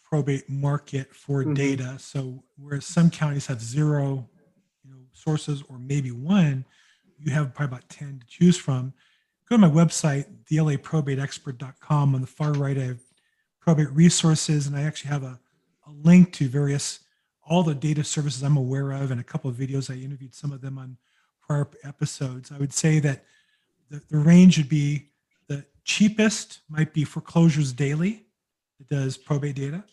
[0.05, 1.55] probate market for Mhm.
[1.55, 1.99] data.
[1.99, 4.31] So whereas some counties have zero,
[4.85, 6.65] you know, sources or maybe one,
[7.19, 8.93] you have probably about 10 to choose from.
[9.49, 12.15] Go to my website, thelaprobateexpert.com.
[12.15, 13.01] On the far right, I have
[13.61, 15.39] probate resources, and I actually have a,
[15.87, 17.01] a link to various
[17.47, 19.91] all the data services I'm aware of, and a couple of videos.
[19.91, 20.97] I interviewed some of them on
[21.43, 22.51] prior episodes.
[22.51, 23.25] I would say that
[23.91, 25.11] the, the range would be
[25.49, 28.25] the cheapest might be Foreclosures Daily.
[28.81, 29.85] It does probate data.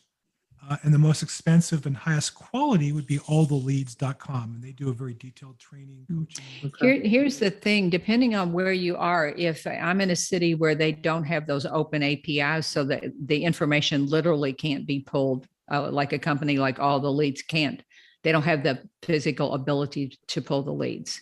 [0.70, 4.54] Uh, and the most expensive and highest quality would be alltheleads.com.
[4.56, 6.72] And they do a very detailed training, coaching.
[6.80, 10.76] Here, here's the thing, depending on where you are, if I'm in a city where
[10.76, 15.90] they don't have those open APIs, so that the information literally can't be pulled, uh,
[15.90, 17.82] like a company like All the Leads can't.
[18.24, 21.22] They don't have the physical ability to pull the leads.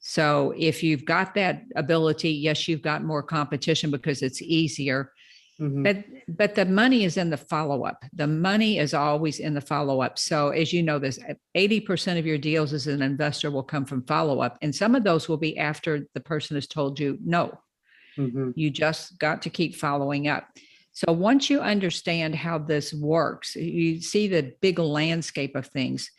[0.00, 5.12] So if you've got that ability, yes, you've got more competition because it's easier.
[5.60, 5.82] Mhm.
[5.82, 6.04] But
[6.36, 8.04] but the money is in the follow-up.
[8.12, 10.18] The money is always in the follow-up.
[10.18, 11.18] So as you know, this
[11.54, 14.58] 80% of your deals as an investor will come from follow-up.
[14.60, 17.58] And some of those will be after the person has told you no.
[18.18, 18.52] Mhm.
[18.56, 20.46] You just got to keep following up.
[20.92, 26.10] So once you understand how this works, you see the big landscape of things.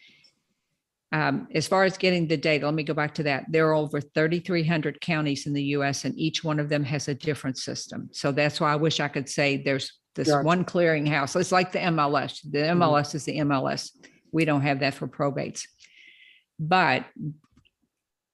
[1.13, 3.45] Um, as far as getting the data, let me go back to that.
[3.49, 7.15] There are over 3,300 counties in the US, and each one of them has a
[7.15, 8.09] different system.
[8.11, 10.45] So that's why I wish I could say there's this Gotcha.
[10.45, 11.39] one clearinghouse.
[11.39, 12.39] It's like the MLS.
[12.51, 13.91] The MLS is the MLS.
[14.33, 15.63] We don't have that for probates.
[16.59, 17.05] But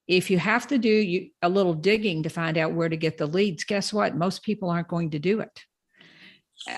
[0.08, 3.18] if you have to do you, a little digging to find out where to get
[3.18, 4.16] the leads, guess what?
[4.16, 5.62] Most people aren't going to do it.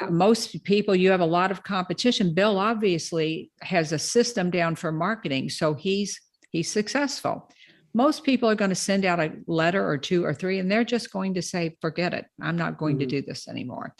[0.09, 2.33] Most people, you have a lot of competition.
[2.33, 6.19] Bill obviously has a system down for marketing, so he's
[6.51, 7.49] he's successful.
[7.93, 10.83] Most people are going to send out a letter or two or three, and they're
[10.83, 12.25] just going to say, "Forget it.
[12.41, 13.09] I'm not going to Mhm.
[13.09, 13.93] do this anymore."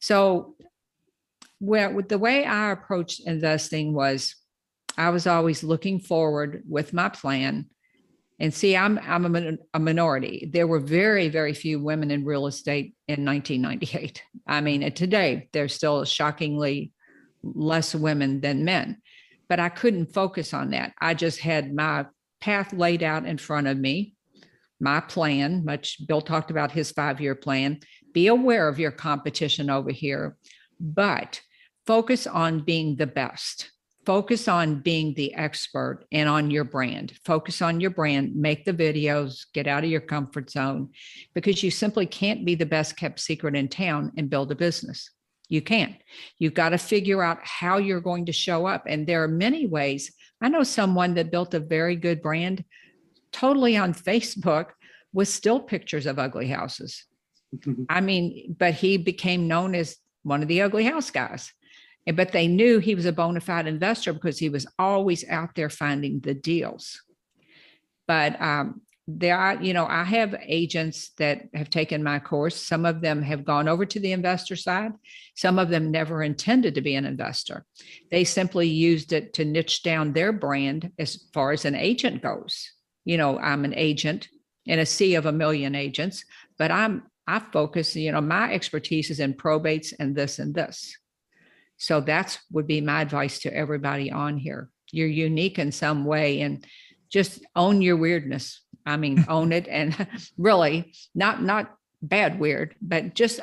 [0.00, 0.56] So,
[1.58, 4.34] where with the way I approached investing was,
[4.96, 7.66] I was always looking forward with my plan.
[8.38, 10.50] And see, I'm I'm a, a minority.
[10.52, 14.22] There were very very few women in real estate in 1998.
[14.46, 16.92] I mean, today there's still shockingly
[17.42, 19.00] less women than men.
[19.48, 20.92] But I couldn't focus on that.
[21.00, 22.06] I just had my
[22.40, 24.14] path laid out in front of me,
[24.80, 27.78] my plan, much Bill talked about his five-year plan.
[28.12, 30.36] Be aware of your competition over here,
[30.80, 31.40] but
[31.86, 33.70] focus on being the best.
[34.04, 37.12] Focus on being the expert and on your brand.
[37.24, 40.90] Focus on your brand, make the videos, get out of your comfort zone
[41.34, 45.10] because you simply can't be the best kept secret in town and build a business.
[45.48, 45.94] You can't.
[46.38, 48.84] You've got to figure out how you're going to show up.
[48.86, 50.12] And there are many ways.
[50.40, 52.64] I know someone that built a very good brand
[53.32, 54.70] totally on Facebook
[55.12, 57.04] with still pictures of ugly houses.
[57.88, 61.52] I mean, but he became known as one of the ugly house guys.
[62.06, 65.70] But they knew he was a bona fide investor because he was always out there
[65.70, 67.00] finding the deals.
[68.08, 72.56] But um, there are, you know, I have agents that have taken my course.
[72.56, 74.92] Some of them have gone over to the investor side.
[75.34, 77.64] Some of them never intended to be an investor.
[78.10, 82.72] They simply used it to niche down their brand as far as an agent goes.
[83.04, 84.28] You know, I'm an agent
[84.66, 86.24] in a sea of a million agents,
[86.58, 90.96] but I'm I focus, you know, my expertise is in probates and this and this.
[91.82, 94.70] So that's would be my advice to everybody on here.
[94.92, 96.64] You're unique in some way and
[97.10, 98.60] just own your weirdness.
[98.86, 100.06] I mean, own it and
[100.38, 103.40] really not not bad weird, but just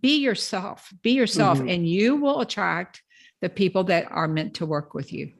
[0.00, 0.88] be yourself.
[1.02, 1.74] Be yourself Mhm.
[1.74, 3.02] and you will attract
[3.40, 5.32] the people that are meant to work with you.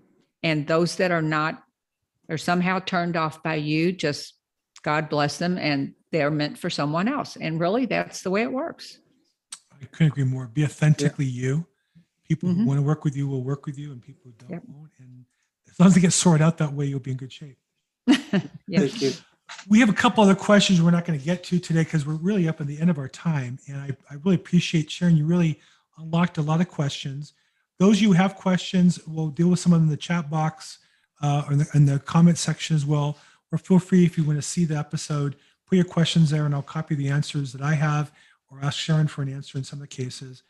[0.43, 1.63] And those that are not
[2.29, 4.35] are somehow turned off by you, just
[4.83, 7.37] God bless them and they're meant for someone else.
[7.37, 8.99] And really that's the way it works.
[9.81, 10.49] I couldn't agree more.
[10.49, 11.67] Be authentically you.
[12.31, 12.67] People who Mhm.
[12.67, 14.63] want to work with you will work with you, and people who don't Yep.
[14.69, 14.93] won't.
[15.01, 15.25] And
[15.69, 17.59] as long as they get sorted out that way, you'll be in good shape.
[18.69, 18.81] Yeah.
[18.81, 19.13] Thank you.
[19.69, 22.15] We have a couple other questions we're not going to get to today because we're
[22.15, 23.59] really up at the end of our time.
[23.67, 25.17] And I, I really appreciate Sharon.
[25.17, 25.59] You really
[25.99, 27.33] unlocked a lot of questions.
[27.81, 30.31] Those of you who have questions, we'll deal with some of them in the chat
[30.31, 30.79] box
[31.21, 33.19] uh, or in the, in the comment section as well.
[33.51, 35.35] Or feel free if you want to see the episode,
[35.67, 38.13] put your questions there and I'll copy the answers that I have
[38.53, 40.45] or ask Sharon for an answer in some of the cases.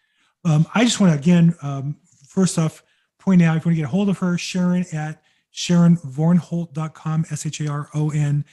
[0.45, 2.83] Um, I just want to again, um, first off,
[3.19, 5.23] point out if you want to get a hold of her, Sharon at
[5.55, 8.45] SharonVornholt.com, S H A R O N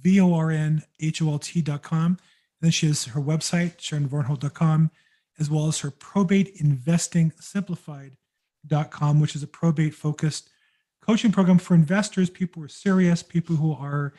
[0.00, 2.06] V O R N H O L T.com.
[2.06, 2.18] And
[2.60, 4.90] then she has her website, SharonVornholt.com,
[5.38, 10.50] as well as her probate investing simplified.com, which is a probate focused
[11.06, 14.14] coaching program for investors, people who are serious, people who are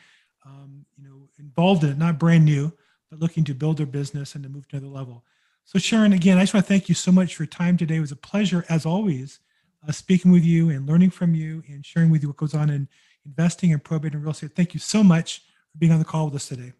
[0.46, 2.72] um, you know involved in it, not brand new,
[3.10, 5.24] but looking to build their business and to move to another level.
[5.68, 7.96] So Sharon, again, I just want to thank you so much for your time today.
[7.96, 9.40] It was a pleasure, as always,
[9.86, 12.70] uh, speaking with you and learning from you and sharing with you what goes on
[12.70, 12.88] in
[13.26, 14.56] investing and probate and real estate.
[14.56, 16.72] Thank you so much for being on the call with us today.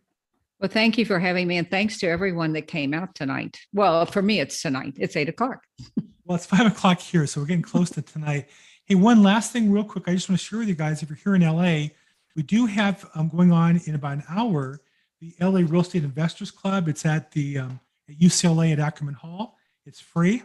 [0.58, 1.58] Well, thank you for having me.
[1.58, 3.60] And thanks to everyone that came out tonight.
[3.74, 4.94] Well, for me, it's tonight.
[4.96, 5.64] It's eight o'clock.
[6.24, 8.50] Well, it's five o'clock here, so we're getting close to tonight.
[8.84, 10.04] Hey, one last thing, real quick.
[10.08, 11.94] I just want to share with you guys if you're here in LA,
[12.36, 14.78] we do have um, going on in about an hour
[15.22, 16.86] the LA Real Estate Investors Club.
[16.86, 19.56] It's at the um, at UCLA at Ackerman Hall.
[19.86, 20.42] It's free.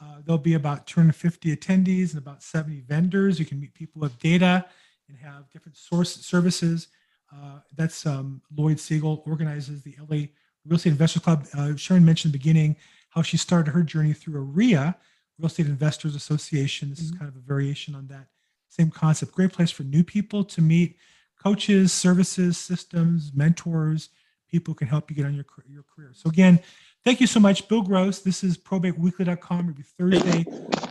[0.00, 3.38] Uh, there'll be about 250 attendees and about 70 vendors.
[3.38, 4.66] You can meet people with data
[5.08, 6.88] and have different source services.
[7.32, 10.26] Uh, that's um, Lloyd Siegel organizes the LA
[10.66, 11.46] Real Estate Investors Club.
[11.56, 12.76] Uh, Sharon mentioned in the beginning
[13.10, 14.94] how she started her journey through AREA,
[15.38, 16.90] Real Estate Investors Association.
[16.90, 18.26] This is kind of a variation on that
[18.68, 19.32] same concept.
[19.32, 20.96] Great place for new people to meet
[21.42, 24.10] coaches, services, systems, mentors,
[24.48, 26.12] people who can help you get on your, your career.
[26.14, 26.60] So again,
[27.04, 28.20] thank you so much, Bill Gross.
[28.20, 29.60] This is probateweekly.com.
[29.60, 30.44] It'll be Thursday,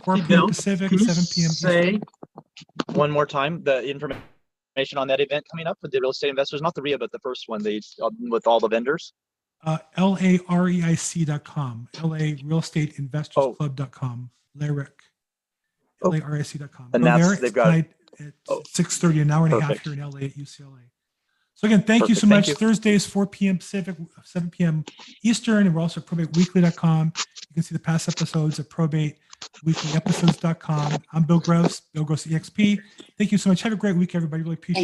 [0.04, 0.26] 4 p.m.
[0.26, 1.50] Bill, Pacific, Can 7 p.m.
[1.50, 2.00] Say
[2.92, 6.60] one more time, the information on that event coming up with the real estate investors,
[6.62, 9.12] not the REIA, but the first one, they, uh, with all the vendors.
[9.64, 13.54] Uh, L-A-R-E-I-C.com, L-A Real Estate Investors Oh.
[13.54, 14.92] Club.com, Lyric,
[16.02, 16.10] Oh.
[16.12, 16.90] L-A-R-I-C.com.
[16.92, 17.90] And Go that's- they've got- tonight
[18.20, 18.62] At Oh.
[18.72, 20.82] 6:30, an hour and a half here in LA at UCLA.
[21.54, 22.48] So again, thank you so Thank much.
[22.48, 22.54] you.
[22.54, 23.58] Thursdays, 4 p.m.
[23.58, 24.84] Pacific, 7 p.m.
[25.22, 27.12] Eastern, and we're also at probateweekly.com.
[27.16, 31.02] You can see the past episodes at probateweeklyepisodes.com.
[31.12, 32.80] I'm Bill Gross, Bill Gross EXP.
[33.16, 33.62] Thank you so much.
[33.62, 34.42] Have a great week, everybody.
[34.42, 34.72] Really appreciate